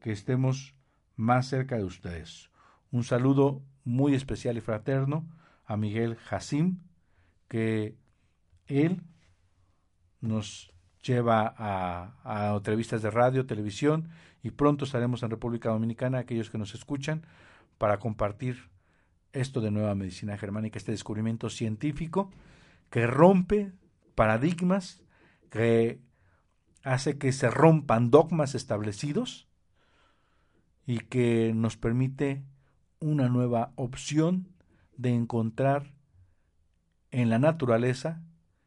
[0.00, 0.74] que estemos
[1.16, 2.50] más cerca de ustedes.
[2.90, 5.26] Un saludo muy especial y fraterno
[5.64, 6.78] a Miguel Jacim,
[7.48, 7.96] que
[8.66, 9.02] él
[10.20, 14.08] nos lleva a, a, entrevistas de radio, televisión
[14.42, 17.22] y pronto estaremos en República Dominicana, aquellos que nos escuchan,
[17.78, 18.71] para compartir
[19.32, 22.30] esto de nueva medicina germánica, este descubrimiento científico
[22.90, 23.72] que rompe
[24.14, 25.02] paradigmas,
[25.50, 26.00] que
[26.84, 29.48] hace que se rompan dogmas establecidos
[30.86, 32.44] y que nos permite
[33.00, 34.48] una nueva opción
[34.96, 35.92] de encontrar
[37.10, 38.22] en la naturaleza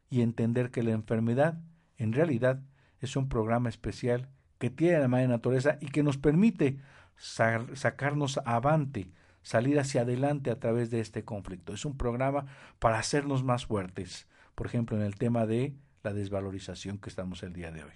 [0.08, 1.60] y entender que la enfermedad
[1.96, 2.62] en realidad
[3.00, 6.78] es un programa especial que tiene la madre naturaleza y que nos permite
[7.16, 9.10] sacarnos avante,
[9.46, 11.72] salir hacia adelante a través de este conflicto.
[11.72, 12.46] Es un programa
[12.80, 17.52] para hacernos más fuertes, por ejemplo, en el tema de la desvalorización que estamos el
[17.52, 17.92] día de hoy.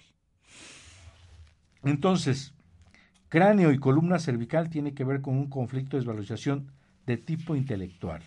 [1.83, 2.53] Entonces,
[3.27, 6.71] cráneo y columna cervical tiene que ver con un conflicto de desvalorización
[7.05, 8.23] de tipo intelectual.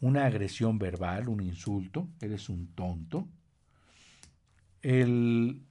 [0.00, 3.28] Una agresión verbal, un insulto, eres un tonto.
[4.82, 5.62] El,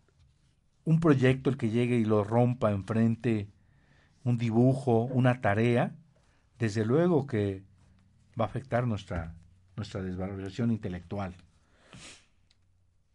[0.86, 3.50] un proyecto el que llegue y lo rompa enfrente,
[4.24, 5.98] un dibujo, una tarea,
[6.60, 7.64] desde luego que
[8.40, 9.34] va a afectar nuestra,
[9.76, 11.34] nuestra desvalorización intelectual.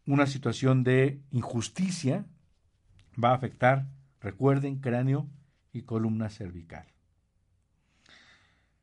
[0.06, 2.24] Una situación de injusticia
[3.22, 3.86] va a afectar,
[4.20, 5.28] recuerden, cráneo
[5.72, 6.86] y columna cervical.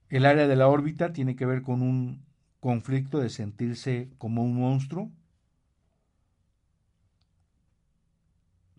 [0.09, 2.23] El área de la órbita tiene que ver con un
[2.59, 5.11] conflicto de sentirse como un monstruo.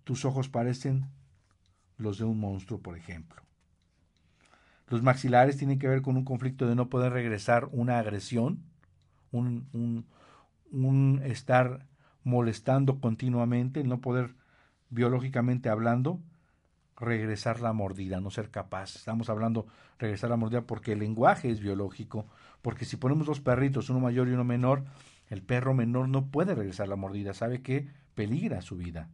[0.05, 1.07] Tus ojos parecen
[1.97, 3.42] los de un monstruo, por ejemplo.
[4.93, 8.63] Los maxilares tienen que ver con un conflicto de no poder regresar una agresión,
[9.31, 10.05] un,
[10.71, 11.87] un, estar
[12.25, 14.35] molestando continuamente, el no poder
[14.91, 16.21] biológicamente hablando,
[16.95, 18.97] regresar la mordida, no ser capaz.
[18.97, 19.67] Estamos hablando
[19.99, 22.27] regresar la mordida porque el lenguaje es biológico,
[22.61, 24.85] porque si ponemos dos perritos, uno mayor y uno menor,
[25.29, 29.09] el perro menor no puede regresar la mordida, sabe que peligra su vida.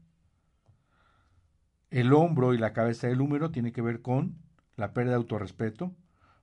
[1.92, 4.47] El hombro y la cabeza del húmero tiene que ver con
[4.78, 5.92] la pérdida de autorrespeto,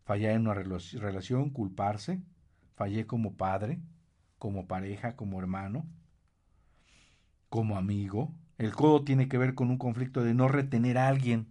[0.04, 2.22] fallar en una relación, culparse,
[2.76, 3.80] fallé como padre,
[4.38, 5.86] como pareja, como hermano,
[7.50, 8.34] como amigo.
[8.58, 11.48] El codo tiene que ver con un conflicto de no retener a alguien.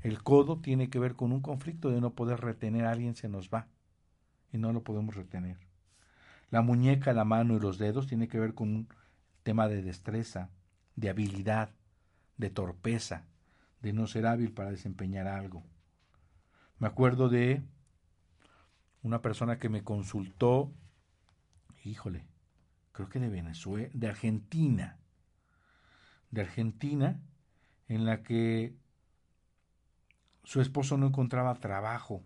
[0.00, 3.28] El codo tiene que ver con un conflicto de no poder retener a alguien, se
[3.28, 3.66] nos va
[4.52, 5.58] y no lo podemos retener.
[6.50, 8.88] La muñeca, la mano y los dedos tiene que ver con un
[9.42, 10.50] tema de destreza,
[10.94, 11.70] de habilidad,
[12.36, 13.24] de torpeza,
[13.86, 15.62] de no ser hábil para desempeñar algo.
[16.80, 17.62] Me acuerdo de
[19.02, 20.74] una persona que me consultó,
[21.84, 22.26] híjole,
[22.90, 24.98] creo que de Venezuela, de Argentina,
[26.32, 27.20] de Argentina,
[27.86, 28.74] en la que
[30.42, 32.24] su esposo no encontraba trabajo.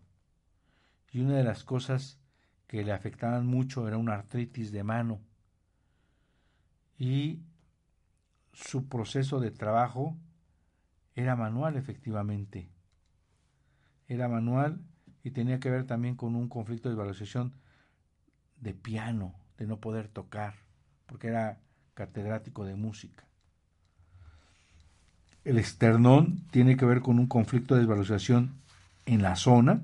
[1.12, 2.18] Y una de las cosas
[2.68, 5.20] que le afectaban mucho era una artritis de mano.
[6.96, 7.42] Y
[8.54, 10.16] su proceso de trabajo
[11.20, 12.68] era manual efectivamente.
[14.08, 14.80] Era manual
[15.22, 17.54] y tenía que ver también con un conflicto de evaluación
[18.60, 20.54] de piano, de no poder tocar,
[21.06, 21.60] porque era
[21.94, 23.24] catedrático de música.
[25.44, 28.60] El esternón tiene que ver con un conflicto de desvalorización
[29.06, 29.82] en la zona.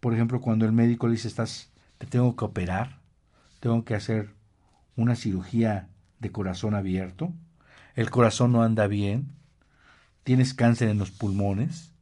[0.00, 3.00] Por ejemplo, cuando el médico le dice, estás, te tengo que operar,
[3.60, 4.30] tengo que hacer
[4.94, 5.88] una cirugía
[6.20, 7.32] de corazón abierto,
[7.94, 9.35] el corazón no anda bien,
[10.26, 11.92] tienes cáncer en los pulmones,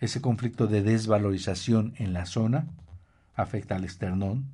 [0.00, 2.66] ese conflicto de desvalorización en la zona
[3.34, 4.46] afecta al esternón.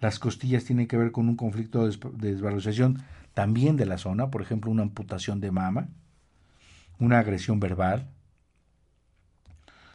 [0.00, 3.02] Las costillas tienen que ver con un conflicto de desvalorización
[3.34, 5.88] también de la zona, por ejemplo, una amputación de mama,
[6.98, 8.08] una agresión verbal.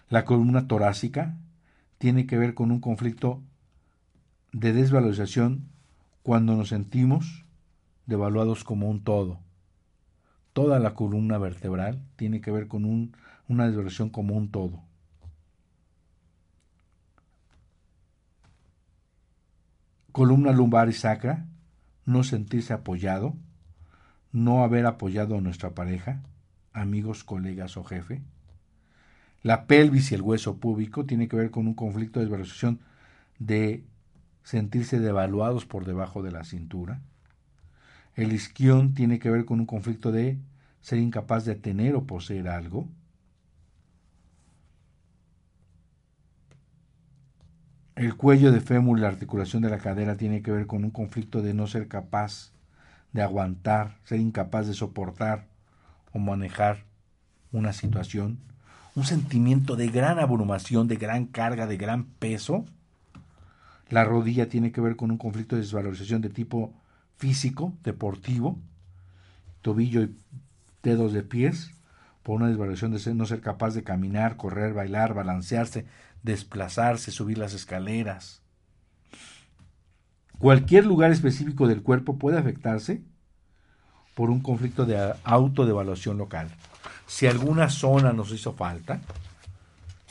[0.10, 1.36] La columna torácica
[1.98, 3.42] tiene que ver con un conflicto
[4.52, 5.66] de desvalorización
[6.22, 7.44] cuando nos sentimos
[8.06, 9.40] devaluados como un todo
[10.56, 13.12] toda la columna vertebral tiene que ver con un,
[13.50, 14.82] una desviación como un todo.
[20.14, 21.46] Columna lumbar y sacra,
[22.06, 23.36] no sentirse apoyado,
[24.32, 26.22] no haber apoyado a nuestra pareja,
[26.72, 28.22] amigos, colegas o jefe.
[29.44, 32.80] La pelvis y el hueso púbico tiene que ver con un conflicto de desvalorización
[33.40, 33.84] de
[34.44, 37.02] sentirse devaluados por debajo de la cintura.
[38.16, 40.40] El isquión tiene que ver con un conflicto de
[40.82, 42.88] ser incapaz de tener o poseer algo.
[47.96, 50.92] El cuello de fémur y la articulación de la cadera tiene que ver con un
[50.92, 52.52] conflicto de no ser capaz
[53.14, 55.48] de aguantar, ser incapaz de soportar
[56.12, 56.84] o manejar
[57.52, 58.40] una situación,
[58.96, 62.66] un sentimiento de gran abrumación, de gran carga, de gran peso.
[63.90, 66.74] La rodilla tiene que ver con un conflicto de desvalorización de tipo
[67.18, 68.60] físico, deportivo,
[69.62, 70.16] tobillo y
[70.84, 71.72] dedos de pies,
[72.24, 75.86] por una desvaloración de no ser capaz de caminar, correr, bailar, balancearse,
[76.24, 78.42] desplazarse, subir las escaleras.
[80.40, 83.04] Cualquier lugar específico del cuerpo puede afectarse
[84.16, 86.50] por un conflicto de autodevaluación local.
[87.06, 89.02] Si alguna zona nos hizo falta,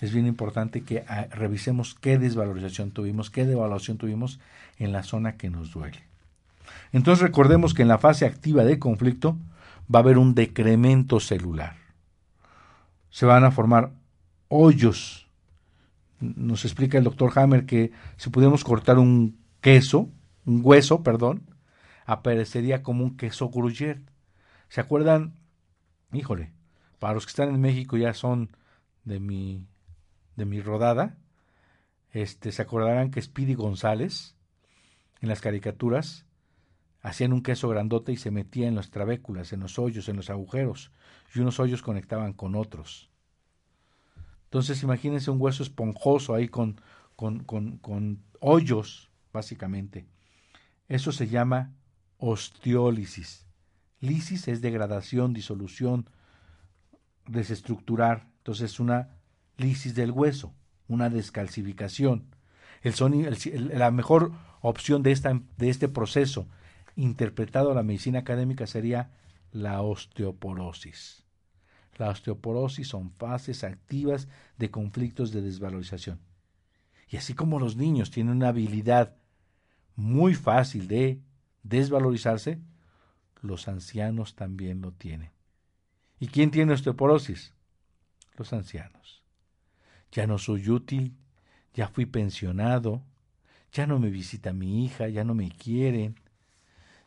[0.01, 4.39] es bien importante que ah, revisemos qué desvalorización tuvimos, qué devaluación tuvimos
[4.79, 6.14] en la zona que nos duele.
[6.95, 9.37] Entonces recordemos que en la fase activa de conflicto
[9.93, 11.75] va a haber un decremento celular.
[13.11, 13.91] Se van a formar
[14.47, 15.29] hoyos.
[16.21, 20.09] Nos explica el doctor Hammer que si pudiéramos cortar un queso,
[20.47, 21.51] un hueso, perdón,
[22.07, 24.05] aparecería como un queso gruyere.
[24.69, 25.35] ¿Se acuerdan?
[26.13, 26.53] Híjole,
[27.01, 28.57] para los que están en México ya son
[29.03, 29.67] de mi
[30.37, 31.17] de mi rodada.
[32.13, 34.37] Este, se acordarán que Speedy González
[35.21, 36.25] en las caricaturas
[37.05, 40.31] hacían un queso grandote y se metía en las trabéculas, en los hoyos, en los
[40.31, 40.91] agujeros,
[41.35, 43.11] y unos hoyos conectaban con otros.
[44.45, 46.81] Entonces imagínense un hueso esponjoso ahí con,
[47.15, 50.07] con, con, con hoyos, básicamente.
[50.89, 51.75] Eso se llama
[52.17, 53.45] osteólisis.
[54.01, 56.09] Lisis es degradación, disolución,
[57.27, 58.29] desestructurar.
[58.39, 59.11] Entonces es una
[59.59, 60.55] lisis del hueso,
[60.89, 62.35] una descalcificación.
[62.83, 64.33] El, la mejor
[64.63, 66.49] opción de, esta, de este proceso
[66.97, 69.11] interpretado la medicina académica sería
[69.53, 71.25] la osteoporosis.
[71.97, 74.29] La osteoporosis son fases activas
[74.59, 76.21] de conflictos de desvalorización.
[77.09, 79.17] Y así como los niños tienen una habilidad
[79.95, 81.21] muy fácil de
[81.63, 82.59] desvalorizarse,
[83.41, 85.31] los ancianos también lo tienen.
[86.19, 87.53] ¿Y quién tiene osteoporosis?
[88.37, 89.23] Los ancianos.
[90.11, 91.17] Ya no soy útil,
[91.75, 93.03] ya fui pensionado,
[93.73, 96.19] ya no me visita mi hija, ya no me quieren,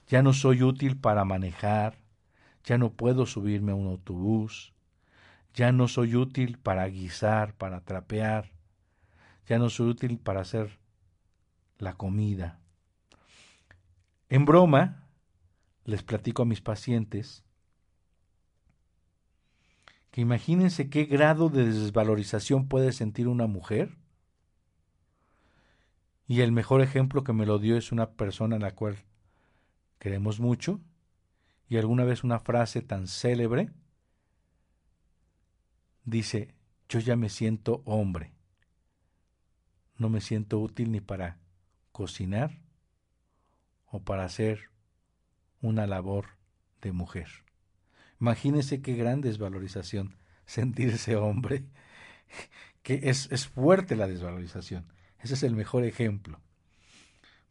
[0.07, 1.97] ya no soy útil para manejar,
[2.63, 4.73] ya no puedo subirme a un autobús,
[5.53, 8.51] ya no soy útil para guisar, para trapear,
[9.47, 10.79] ya no soy útil para hacer
[11.77, 12.59] la comida.
[14.29, 15.07] En broma,
[15.85, 17.43] les platico a mis pacientes
[20.11, 23.97] que imagínense qué grado de desvalorización puede sentir una mujer.
[26.27, 28.97] Y el mejor ejemplo que me lo dio es una persona a la cual
[29.99, 30.79] queremos mucho
[31.69, 33.71] y alguna vez una frase tan célebre
[36.05, 36.53] dice,
[36.87, 38.31] yo ya me siento hombre,
[39.97, 41.39] no me siento útil ni para
[41.91, 42.61] cocinar
[43.87, 44.69] o para hacer
[45.61, 46.37] una labor
[46.81, 47.27] de mujer.
[48.19, 51.65] Imagínense qué gran desvalorización sentirse hombre,
[52.83, 54.85] que es, es fuerte la desvalorización.
[55.19, 56.39] Ese es el mejor ejemplo.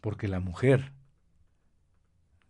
[0.00, 0.92] Porque la mujer,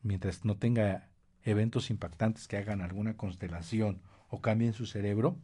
[0.06, 1.08] mientras no tenga
[1.42, 5.36] eventos impactantes que hagan alguna constelación o cambien su cerebro,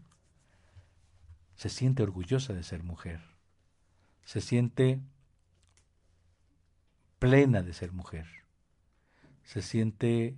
[1.54, 3.20] se siente orgullosa de ser mujer.
[4.24, 5.00] Se siente
[7.18, 8.26] plena de ser mujer.
[9.44, 10.36] Se siente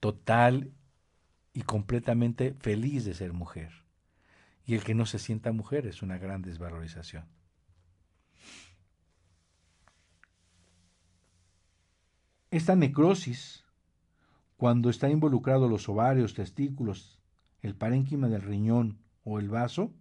[0.00, 0.72] total
[1.52, 3.72] y completamente feliz de ser mujer.
[4.66, 7.33] Y el que no se sienta mujer es una gran desvalorización.
[12.54, 13.64] Esta necrosis,
[14.56, 17.18] cuando está involucrado los ovarios, testículos,
[17.62, 19.92] el parénquima del riñón o el vaso,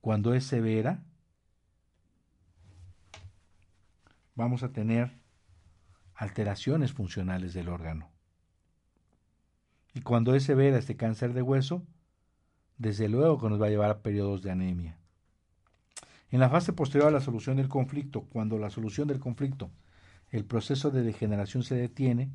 [0.00, 1.04] cuando es severa,
[4.34, 5.12] vamos a tener
[6.16, 8.10] alteraciones funcionales del órgano.
[9.94, 11.86] Y cuando es severa este cáncer de hueso,
[12.76, 14.98] desde luego que nos va a llevar a periodos de anemia.
[16.32, 19.70] En la fase posterior a la solución del conflicto, cuando la solución del conflicto,
[20.32, 22.32] el proceso de degeneración se detiene,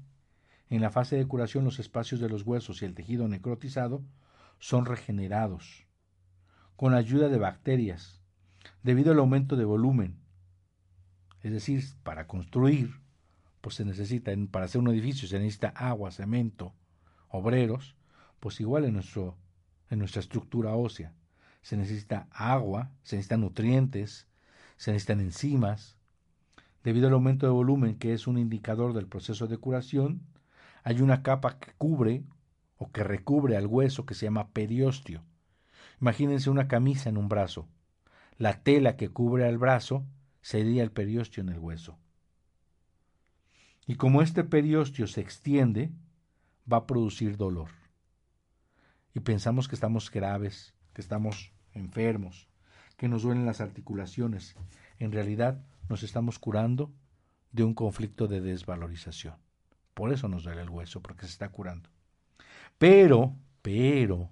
[0.69, 4.03] en la fase de curación los espacios de los huesos y el tejido necrotizado
[4.59, 5.85] son regenerados
[6.77, 8.21] con ayuda de bacterias
[8.83, 10.19] debido al aumento de volumen.
[11.41, 13.01] Es decir, para construir,
[13.61, 16.73] pues se necesita, para hacer un edificio se necesita agua, cemento,
[17.29, 17.95] obreros,
[18.39, 19.01] pues igual en,
[19.89, 21.13] en nuestra estructura ósea.
[21.61, 24.27] Se necesita agua, se necesitan nutrientes,
[24.77, 25.96] se necesitan enzimas.
[26.87, 30.21] Debido al aumento de volumen, que es un indicador del proceso de curación,
[30.85, 32.23] hay una capa que cubre
[32.77, 35.21] o que recubre al hueso que se llama periósteo.
[35.99, 37.67] Imagínense una camisa en un brazo.
[38.37, 40.05] La tela que cubre al brazo
[40.39, 41.97] sería el periósteo en el hueso.
[43.85, 45.91] Y como este periósteo se extiende,
[46.71, 47.67] va a producir dolor.
[49.13, 52.47] Y pensamos que estamos graves, que estamos enfermos,
[52.95, 54.55] que nos duelen las articulaciones.
[54.99, 56.91] En realidad nos estamos curando
[57.51, 59.35] de un conflicto de desvalorización.
[59.93, 61.89] Por eso nos duele el hueso, porque se está curando.
[62.77, 64.29] Pero, pero,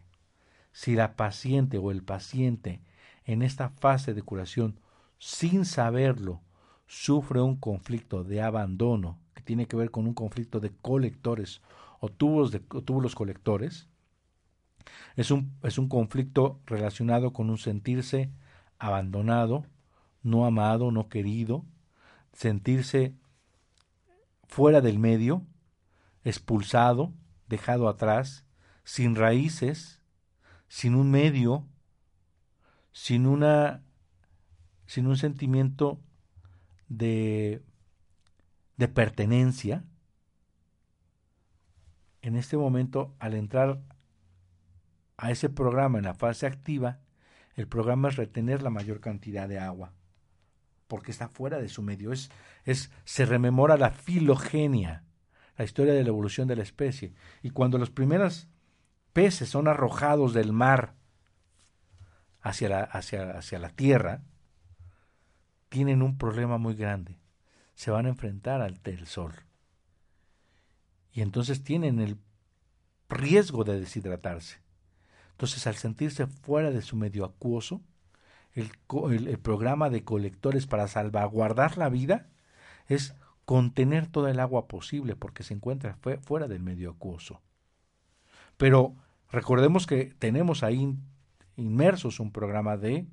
[0.72, 2.82] si la paciente o el paciente
[3.24, 4.80] en esta fase de curación,
[5.18, 6.42] sin saberlo,
[6.88, 11.62] sufre un conflicto de abandono, que tiene que ver con un conflicto de colectores
[12.00, 12.62] o, tubos de,
[13.16, 13.90] colectores,
[15.16, 18.30] es un, es un conflicto relacionado con un sentirse
[18.78, 19.66] abandonado,
[20.26, 21.64] no amado, no querido,
[22.34, 23.14] sentirse
[24.48, 25.46] fuera del medio,
[26.24, 27.14] expulsado,
[27.48, 28.46] dejado atrás,
[28.84, 30.02] sin raíces,
[30.68, 31.68] sin un medio,
[32.92, 33.84] sin una
[34.88, 36.00] sin un sentimiento
[36.88, 37.64] de
[38.78, 39.84] de pertenencia,
[42.22, 43.80] en este momento, al entrar
[45.18, 47.00] a ese programa en la fase activa,
[47.56, 49.94] el programa es retener la mayor cantidad de agua,
[50.96, 52.14] porque está fuera de su medio.
[52.14, 52.32] Es,
[52.64, 55.04] es, se rememora la filogenia,
[55.58, 57.14] la historia de la evolución de la especie.
[57.44, 58.48] Y cuando los primeros
[59.12, 60.96] peces son arrojados del mar
[62.40, 64.24] hacia la, hacia, hacia la tierra,
[65.68, 67.20] tienen un problema muy grande.
[67.74, 69.34] Se van a enfrentar al sol
[71.12, 72.18] y entonces tienen el
[73.10, 74.62] riesgo de deshidratarse.
[75.32, 77.82] Entonces, al sentirse fuera de su medio acuoso,
[78.56, 82.30] el, programa de colectores para salvaguardar la vida
[82.88, 87.42] es contener toda el agua posible porque se encuentra fuera del medio acuoso.
[88.58, 88.96] Pero
[89.30, 90.96] recordemos que tenemos ahí
[91.58, 93.06] inmersos un programa de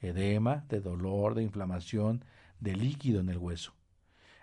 [0.00, 2.24] edema, de dolor, de inflamación,
[2.60, 3.74] de líquido en el hueso.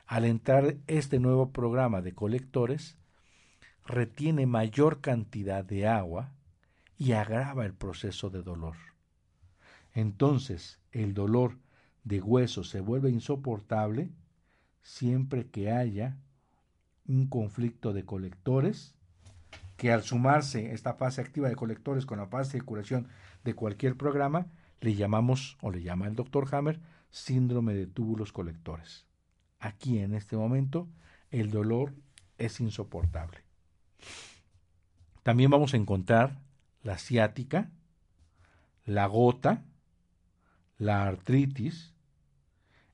[0.07, 2.97] Al entrar este nuevo programa de colectores,
[3.85, 6.33] retiene mayor cantidad de agua
[6.97, 8.90] y agrava el proceso de dolor.
[9.93, 11.57] Entonces, el dolor
[12.03, 14.11] de hueso se vuelve insoportable
[14.81, 16.17] siempre que haya
[17.07, 18.95] un conflicto de colectores
[19.77, 23.07] que al sumarse esta fase activa de colectores con la fase de curación
[23.43, 24.45] de cualquier programa,
[24.79, 26.79] le llamamos, o le llama el doctor Hammer,
[27.09, 29.07] síndrome de túbulos colectores.
[29.59, 30.87] Aquí en este momento
[31.31, 31.93] el dolor
[32.37, 33.39] es insoportable.
[35.23, 36.39] También vamos a encontrar
[36.83, 37.71] la ciática,
[38.85, 39.63] la gota,
[40.81, 41.93] la artritis,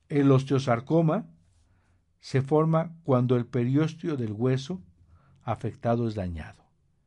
[0.09, 1.25] el osteosarcoma
[2.19, 4.81] se forma cuando el periósteo del hueso
[5.41, 6.65] afectado es dañado.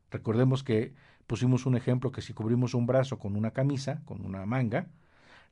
[0.09, 0.95] Recordemos que
[1.27, 4.87] pusimos un ejemplo que si cubrimos un brazo con una camisa, con una manga,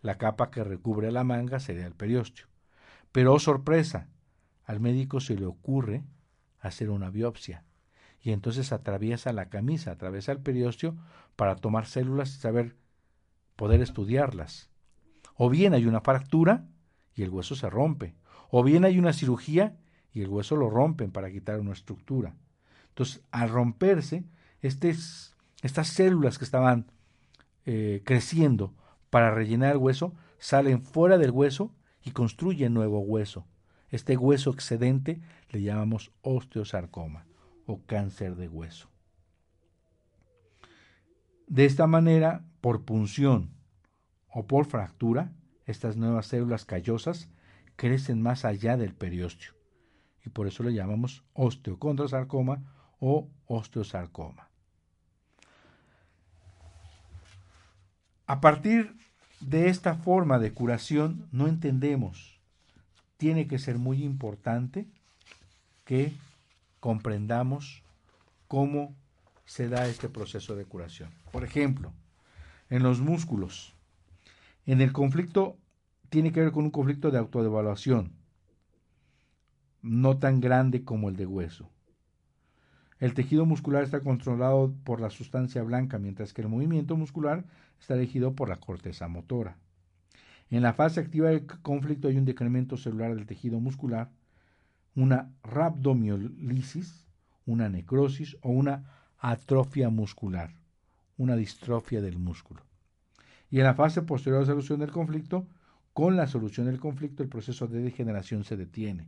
[0.01, 2.47] la capa que recubre la manga sería el periósteo.
[3.11, 4.07] Pero, oh sorpresa,
[4.65, 6.05] al médico se le ocurre
[6.59, 7.65] hacer una biopsia
[8.19, 10.97] y entonces atraviesa la camisa, atraviesa el periósteo
[11.35, 12.77] para tomar células y saber
[13.55, 14.71] poder estudiarlas.
[15.41, 16.65] O bien hay una fractura
[17.15, 18.13] y el hueso se rompe,
[18.49, 19.77] o bien hay una cirugía
[20.11, 22.35] y el hueso lo rompen para quitar una estructura.
[22.89, 24.25] Entonces, al romperse,
[24.59, 26.91] estas células que estaban
[27.65, 28.73] eh, creciendo
[29.09, 31.73] para rellenar el hueso salen fuera del hueso
[32.03, 33.47] y construyen nuevo hueso.
[33.91, 35.21] Este hueso excedente
[35.51, 37.25] le llamamos osteosarcoma
[37.65, 38.89] o cáncer de hueso.
[41.47, 43.57] De esta manera, por punción
[44.31, 45.31] o por fractura,
[45.65, 47.29] estas nuevas células callosas
[47.75, 49.53] crecen más allá del periósteo
[50.25, 52.63] y por eso le llamamos osteocondrosarcoma
[52.99, 54.49] o osteosarcoma.
[58.27, 58.95] A partir
[59.39, 62.39] de esta forma de curación no entendemos.
[63.17, 64.87] Tiene que ser muy importante
[65.85, 66.13] que
[66.79, 67.83] comprendamos
[68.47, 68.95] cómo
[69.45, 71.09] se da este proceso de curación.
[71.31, 71.91] Por ejemplo,
[72.69, 73.75] en los músculos.
[74.69, 75.57] En el conflicto
[76.11, 78.11] tiene que ver con un conflicto de autodevaluación,
[79.81, 81.71] no tan grande como el de hueso.
[82.99, 87.45] El tejido muscular está controlado por la sustancia blanca, mientras que el movimiento muscular
[87.79, 89.57] está regido por la corteza motora.
[90.51, 94.11] En la fase activa del conflicto hay un decremento celular del tejido muscular,
[94.93, 97.07] una rhabdomiolisis,
[97.47, 98.83] una necrosis o una
[99.17, 100.53] atrofia muscular,
[101.17, 102.68] una distrofia del músculo.
[103.49, 105.47] Y en la fase posterior a la solución del conflicto,
[105.93, 109.07] con la solución del conflicto el proceso de degeneración se detiene.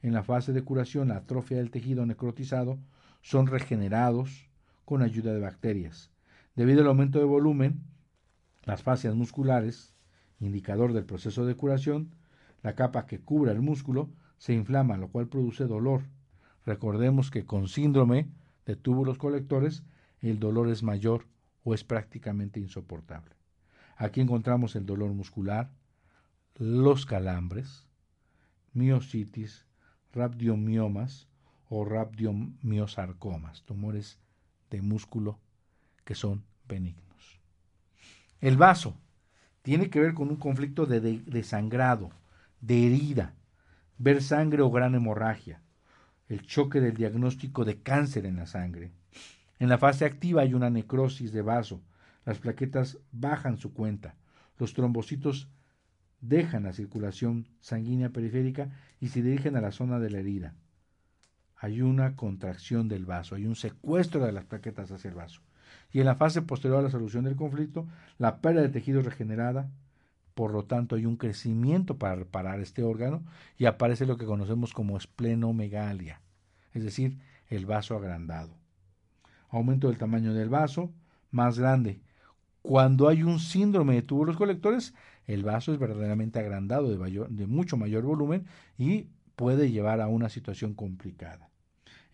[0.00, 2.78] En la fase de curación, la atrofia del tejido necrotizado
[3.22, 4.48] son regenerados
[4.84, 6.10] con ayuda de bacterias.
[6.54, 7.82] Debido al aumento de volumen,
[8.64, 9.94] las fascias musculares,
[10.40, 12.14] indicador del proceso de curación,
[12.62, 16.02] la capa que cubre el músculo, se inflama, lo cual produce dolor.
[16.64, 18.28] Recordemos que con síndrome
[18.66, 19.84] de túbulos colectores,
[20.20, 21.26] el dolor es mayor
[21.64, 23.34] o es prácticamente insoportable.
[23.96, 25.70] Aquí encontramos el dolor muscular,
[26.56, 27.86] los calambres,
[28.72, 29.66] miocitis,
[30.12, 31.28] rhabdomiomas,
[31.68, 34.18] o rhabdomiosarcomas, tumores
[34.70, 35.40] de músculo
[36.04, 37.40] que son benignos.
[38.40, 38.96] El vaso
[39.62, 42.10] tiene que ver con un conflicto de, de, sangrado,
[42.60, 43.34] de herida,
[43.98, 45.62] ver sangre o gran hemorragia,
[46.28, 48.92] el choque del diagnóstico de cáncer en la sangre.
[49.58, 51.82] En la fase activa hay una necrosis de vaso,
[52.24, 54.14] las plaquetas bajan su cuenta,
[54.58, 55.48] los trombocitos
[56.20, 58.70] dejan la circulación sanguínea periférica
[59.00, 60.54] y se dirigen a la zona de la herida
[61.64, 65.40] hay una contracción del vaso, hay un secuestro de las plaquetas hacia el vaso.
[65.92, 67.86] Y en la fase posterior a la solución del conflicto,
[68.18, 69.70] la pérdida de tejido regenerada,
[70.34, 73.24] por lo tanto hay un crecimiento para reparar este órgano
[73.56, 76.20] y aparece lo que conocemos como esplenomegalia,
[76.74, 77.18] es decir,
[77.48, 78.54] el vaso agrandado.
[79.48, 80.92] Aumento del tamaño del vaso,
[81.30, 82.02] más grande.
[82.64, 84.94] Cuando hay un síndrome de túbulos colectores,
[85.26, 88.46] el vaso es verdaderamente agrandado de, mucho mayor volumen
[88.78, 91.50] y puede llevar a una situación complicada.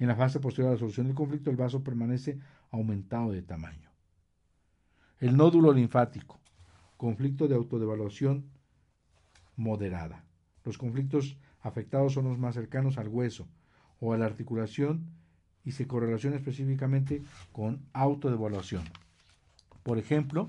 [0.01, 2.40] En la fase posterior a la solución del conflicto, el vaso permanece
[2.72, 3.92] aumentado de tamaño.
[5.20, 6.40] El nódulo linfático,
[6.96, 8.51] conflicto de autodevaluación
[9.55, 10.24] moderada.
[10.64, 13.46] Los conflictos afectados son los más cercanos al hueso
[14.01, 15.12] o a la articulación
[15.64, 17.22] y se correlaciona específicamente
[17.53, 18.82] con autodevaluación.
[19.83, 20.49] Por ejemplo,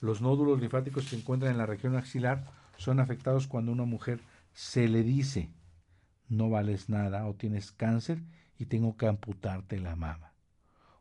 [0.00, 2.44] los nódulos linfáticos que se encuentran en la región axilar
[2.76, 4.20] son afectados cuando a una mujer
[4.52, 5.50] se le dice
[6.30, 8.22] no vales nada o tienes cáncer
[8.56, 10.32] y tengo que amputarte la mama.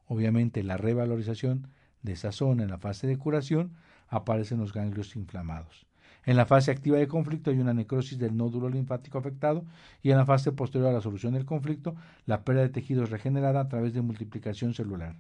[0.08, 1.68] Obviamente la revalorización
[2.02, 3.76] de esa zona en la fase de curación
[4.08, 5.86] aparecen los ganglios inflamados.
[6.26, 9.64] En la fase activa de conflicto hay una necrosis del nódulo linfático afectado
[10.02, 13.10] y en la fase posterior a la solución del conflicto, la pérdida de tejido es
[13.10, 15.16] regenerada a través de multiplicación celular.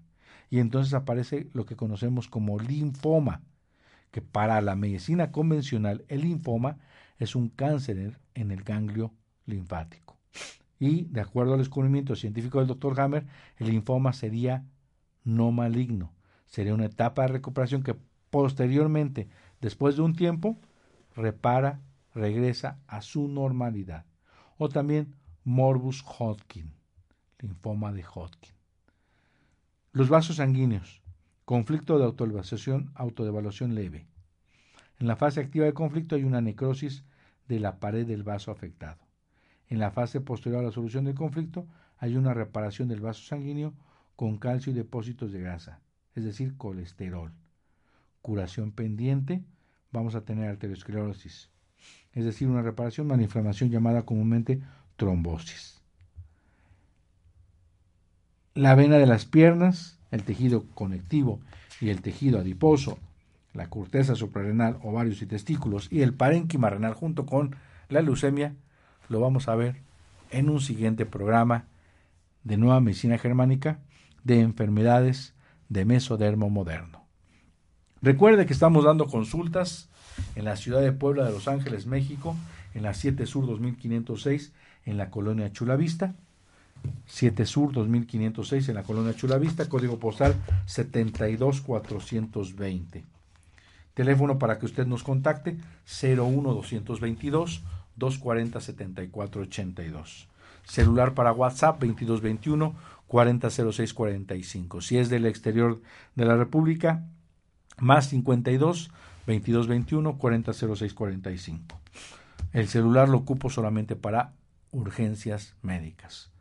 [0.49, 3.41] Y entonces aparece lo que conocemos como linfoma,
[4.11, 6.77] que para la medicina convencional el linfoma
[7.19, 9.13] es un cáncer en el ganglio
[9.45, 10.17] linfático.
[10.79, 13.27] Y de acuerdo al descubrimiento científico del doctor Hammer,
[13.57, 14.65] el linfoma sería
[15.23, 16.13] no maligno.
[16.45, 17.95] Sería una etapa de recuperación que
[18.29, 19.27] posteriormente,
[19.61, 20.57] después de un tiempo,
[21.15, 21.81] repara,
[22.13, 24.05] regresa a su normalidad.
[24.57, 26.71] O también morbus Hodgkin,
[27.39, 28.58] linfoma de Hodgkin.
[29.91, 31.01] Los vasos sanguíneos,
[31.45, 34.05] conflicto de autoevaluación, autodevaluación leve.
[34.99, 37.03] En la fase activa de conflicto hay una necrosis
[37.47, 38.99] de la pared del vaso afectado.
[39.67, 41.65] En la fase posterior a la solución del conflicto
[41.97, 43.73] hay una reparación del vaso sanguíneo
[44.15, 45.81] con calcio y depósitos de grasa,
[46.13, 47.31] es decir, colesterol.
[48.21, 49.43] Curación pendiente,
[49.91, 51.49] vamos a tener arteriosclerosis,
[52.13, 54.61] es decir, una reparación de una inflamación llamada comúnmente
[54.97, 55.78] trombosis.
[58.53, 61.39] La vena de las piernas, el tejido conectivo
[61.79, 62.97] y el tejido adiposo,
[63.53, 67.55] la corteza suprarrenal, ovarios y testículos y el parénquima renal junto con
[67.89, 68.55] la leucemia,
[69.07, 69.77] lo vamos a ver
[70.31, 71.65] en un siguiente programa
[72.43, 73.79] de Nueva Medicina Germánica
[74.23, 75.33] de enfermedades
[75.69, 77.05] de mesodermo moderno.
[78.01, 79.89] Recuerde que estamos dando consultas
[80.35, 82.35] en la ciudad de Puebla de Los Ángeles, México,
[82.73, 84.53] en la 7 Sur 2506,
[84.85, 86.15] en la colonia Chulavista.
[87.05, 93.03] 7 Sur 2506 en la colonia Chulavista, código postal 72420.
[93.93, 97.63] Teléfono para que usted nos contacte 01222
[97.95, 100.29] 240 7482.
[100.63, 102.75] Celular para WhatsApp 2221
[103.07, 104.81] 400645.
[104.81, 105.81] Si es del exterior
[106.15, 107.03] de la República,
[107.77, 108.91] más 52
[109.25, 111.79] 2221 400645.
[112.53, 114.33] El celular lo ocupo solamente para
[114.71, 116.31] urgencias médicas.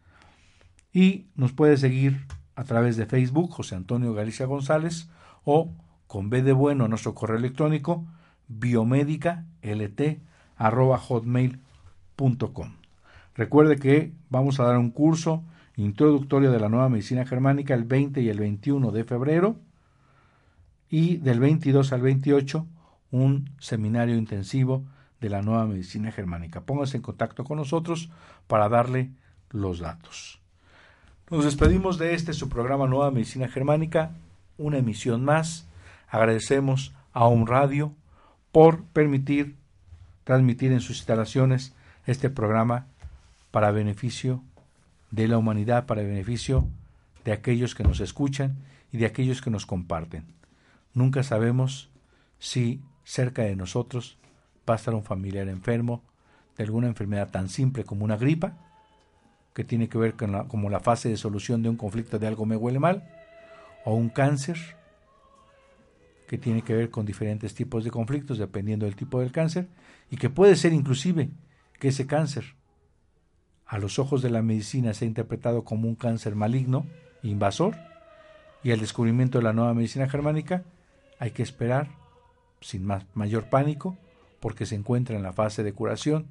[0.99, 2.27] Y nos puede seguir
[2.57, 5.09] a través de Facebook, José Antonio Galicia González,
[5.45, 5.71] o
[6.09, 8.05] con B de bueno nuestro correo electrónico,
[8.49, 10.19] biomédica lt
[10.59, 11.61] hotmail.com.
[13.37, 15.45] Recuerde que vamos a dar un curso
[15.77, 19.55] introductorio de la nueva medicina germánica el 20 y el 21 de febrero
[20.91, 22.67] y del 22 al 28
[23.13, 24.85] un seminario intensivo
[25.21, 26.63] de la nueva medicina germánica.
[26.63, 28.11] Póngase en contacto con nosotros
[28.49, 29.13] para darle
[29.51, 30.41] los datos.
[31.31, 34.13] Nos despedimos de este su programa Nueva Medicina Germánica,
[34.57, 35.69] una emisión más.
[36.09, 37.93] Agradecemos a un Radio
[38.51, 39.55] por permitir
[40.25, 41.75] transmitir en sus instalaciones
[42.07, 42.87] este programa
[43.51, 44.43] para beneficio
[45.11, 46.67] de la humanidad, para beneficio
[47.27, 48.57] de aquellos que nos escuchan
[48.91, 50.25] y de aquellos que nos comparten.
[50.95, 51.91] Nunca sabemos
[52.39, 54.17] si cerca de nosotros
[54.67, 56.03] va a estar un familiar enfermo
[56.57, 58.55] de alguna enfermedad tan simple como una gripa,
[59.55, 62.27] que tiene que ver con la, como la fase de solución de un conflicto de
[62.27, 63.09] algo me huele mal,
[63.85, 64.59] o un cáncer,
[66.27, 69.69] que tiene que ver con diferentes tipos de conflictos dependiendo del tipo del cáncer,
[70.11, 71.31] y que puede ser inclusive
[71.79, 72.55] que ese cáncer
[73.67, 76.87] a los ojos de la medicina se interpretado como un cáncer maligno,
[77.23, 77.77] invasor,
[78.63, 80.65] y el descubrimiento de la nueva medicina germánica
[81.19, 81.89] hay que esperar
[82.61, 83.97] sin más, mayor pánico
[84.41, 86.27] porque se encuentra en la fase de curación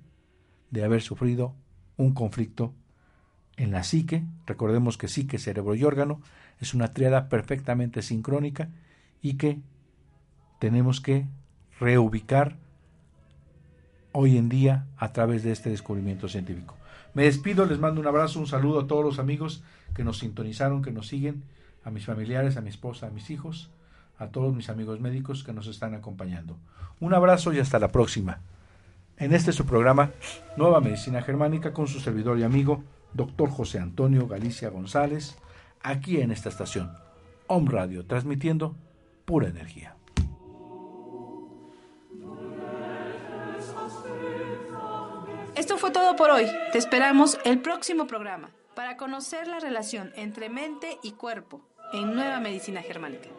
[0.72, 1.56] de haber sufrido
[1.96, 2.74] un conflicto
[3.58, 4.24] en la psique.
[4.46, 6.22] Recordemos que psique, cerebro y órgano
[6.60, 8.70] es una triada perfectamente sincrónica
[9.22, 9.60] y que
[10.60, 11.26] tenemos que
[11.80, 12.56] reubicar
[14.12, 16.76] hoy en día a través de este descubrimiento científico.
[17.14, 20.82] Me despido, les mando un abrazo, un saludo a todos los amigos que nos sintonizaron,
[20.82, 21.44] que nos siguen,
[21.84, 23.70] a mis familiares, a mi esposa, a mis hijos,
[24.18, 26.58] a todos mis amigos médicos que nos están acompañando.
[27.00, 28.40] Un abrazo y hasta la próxima.
[29.18, 30.12] En este su programa,
[30.58, 32.84] Nueva Medicina Germánica, con su servidor y amigo,
[33.18, 35.36] doctor José Antonio Galicia González,
[35.82, 36.96] aquí en esta estación,
[37.48, 38.76] Home Radio, transmitiendo
[39.26, 39.96] pura energía.
[45.56, 46.46] Esto fue todo por hoy.
[46.72, 51.62] Te esperamos el próximo programa para conocer la relación entre mente y cuerpo
[51.94, 53.30] en Nueva Medicina Germánica.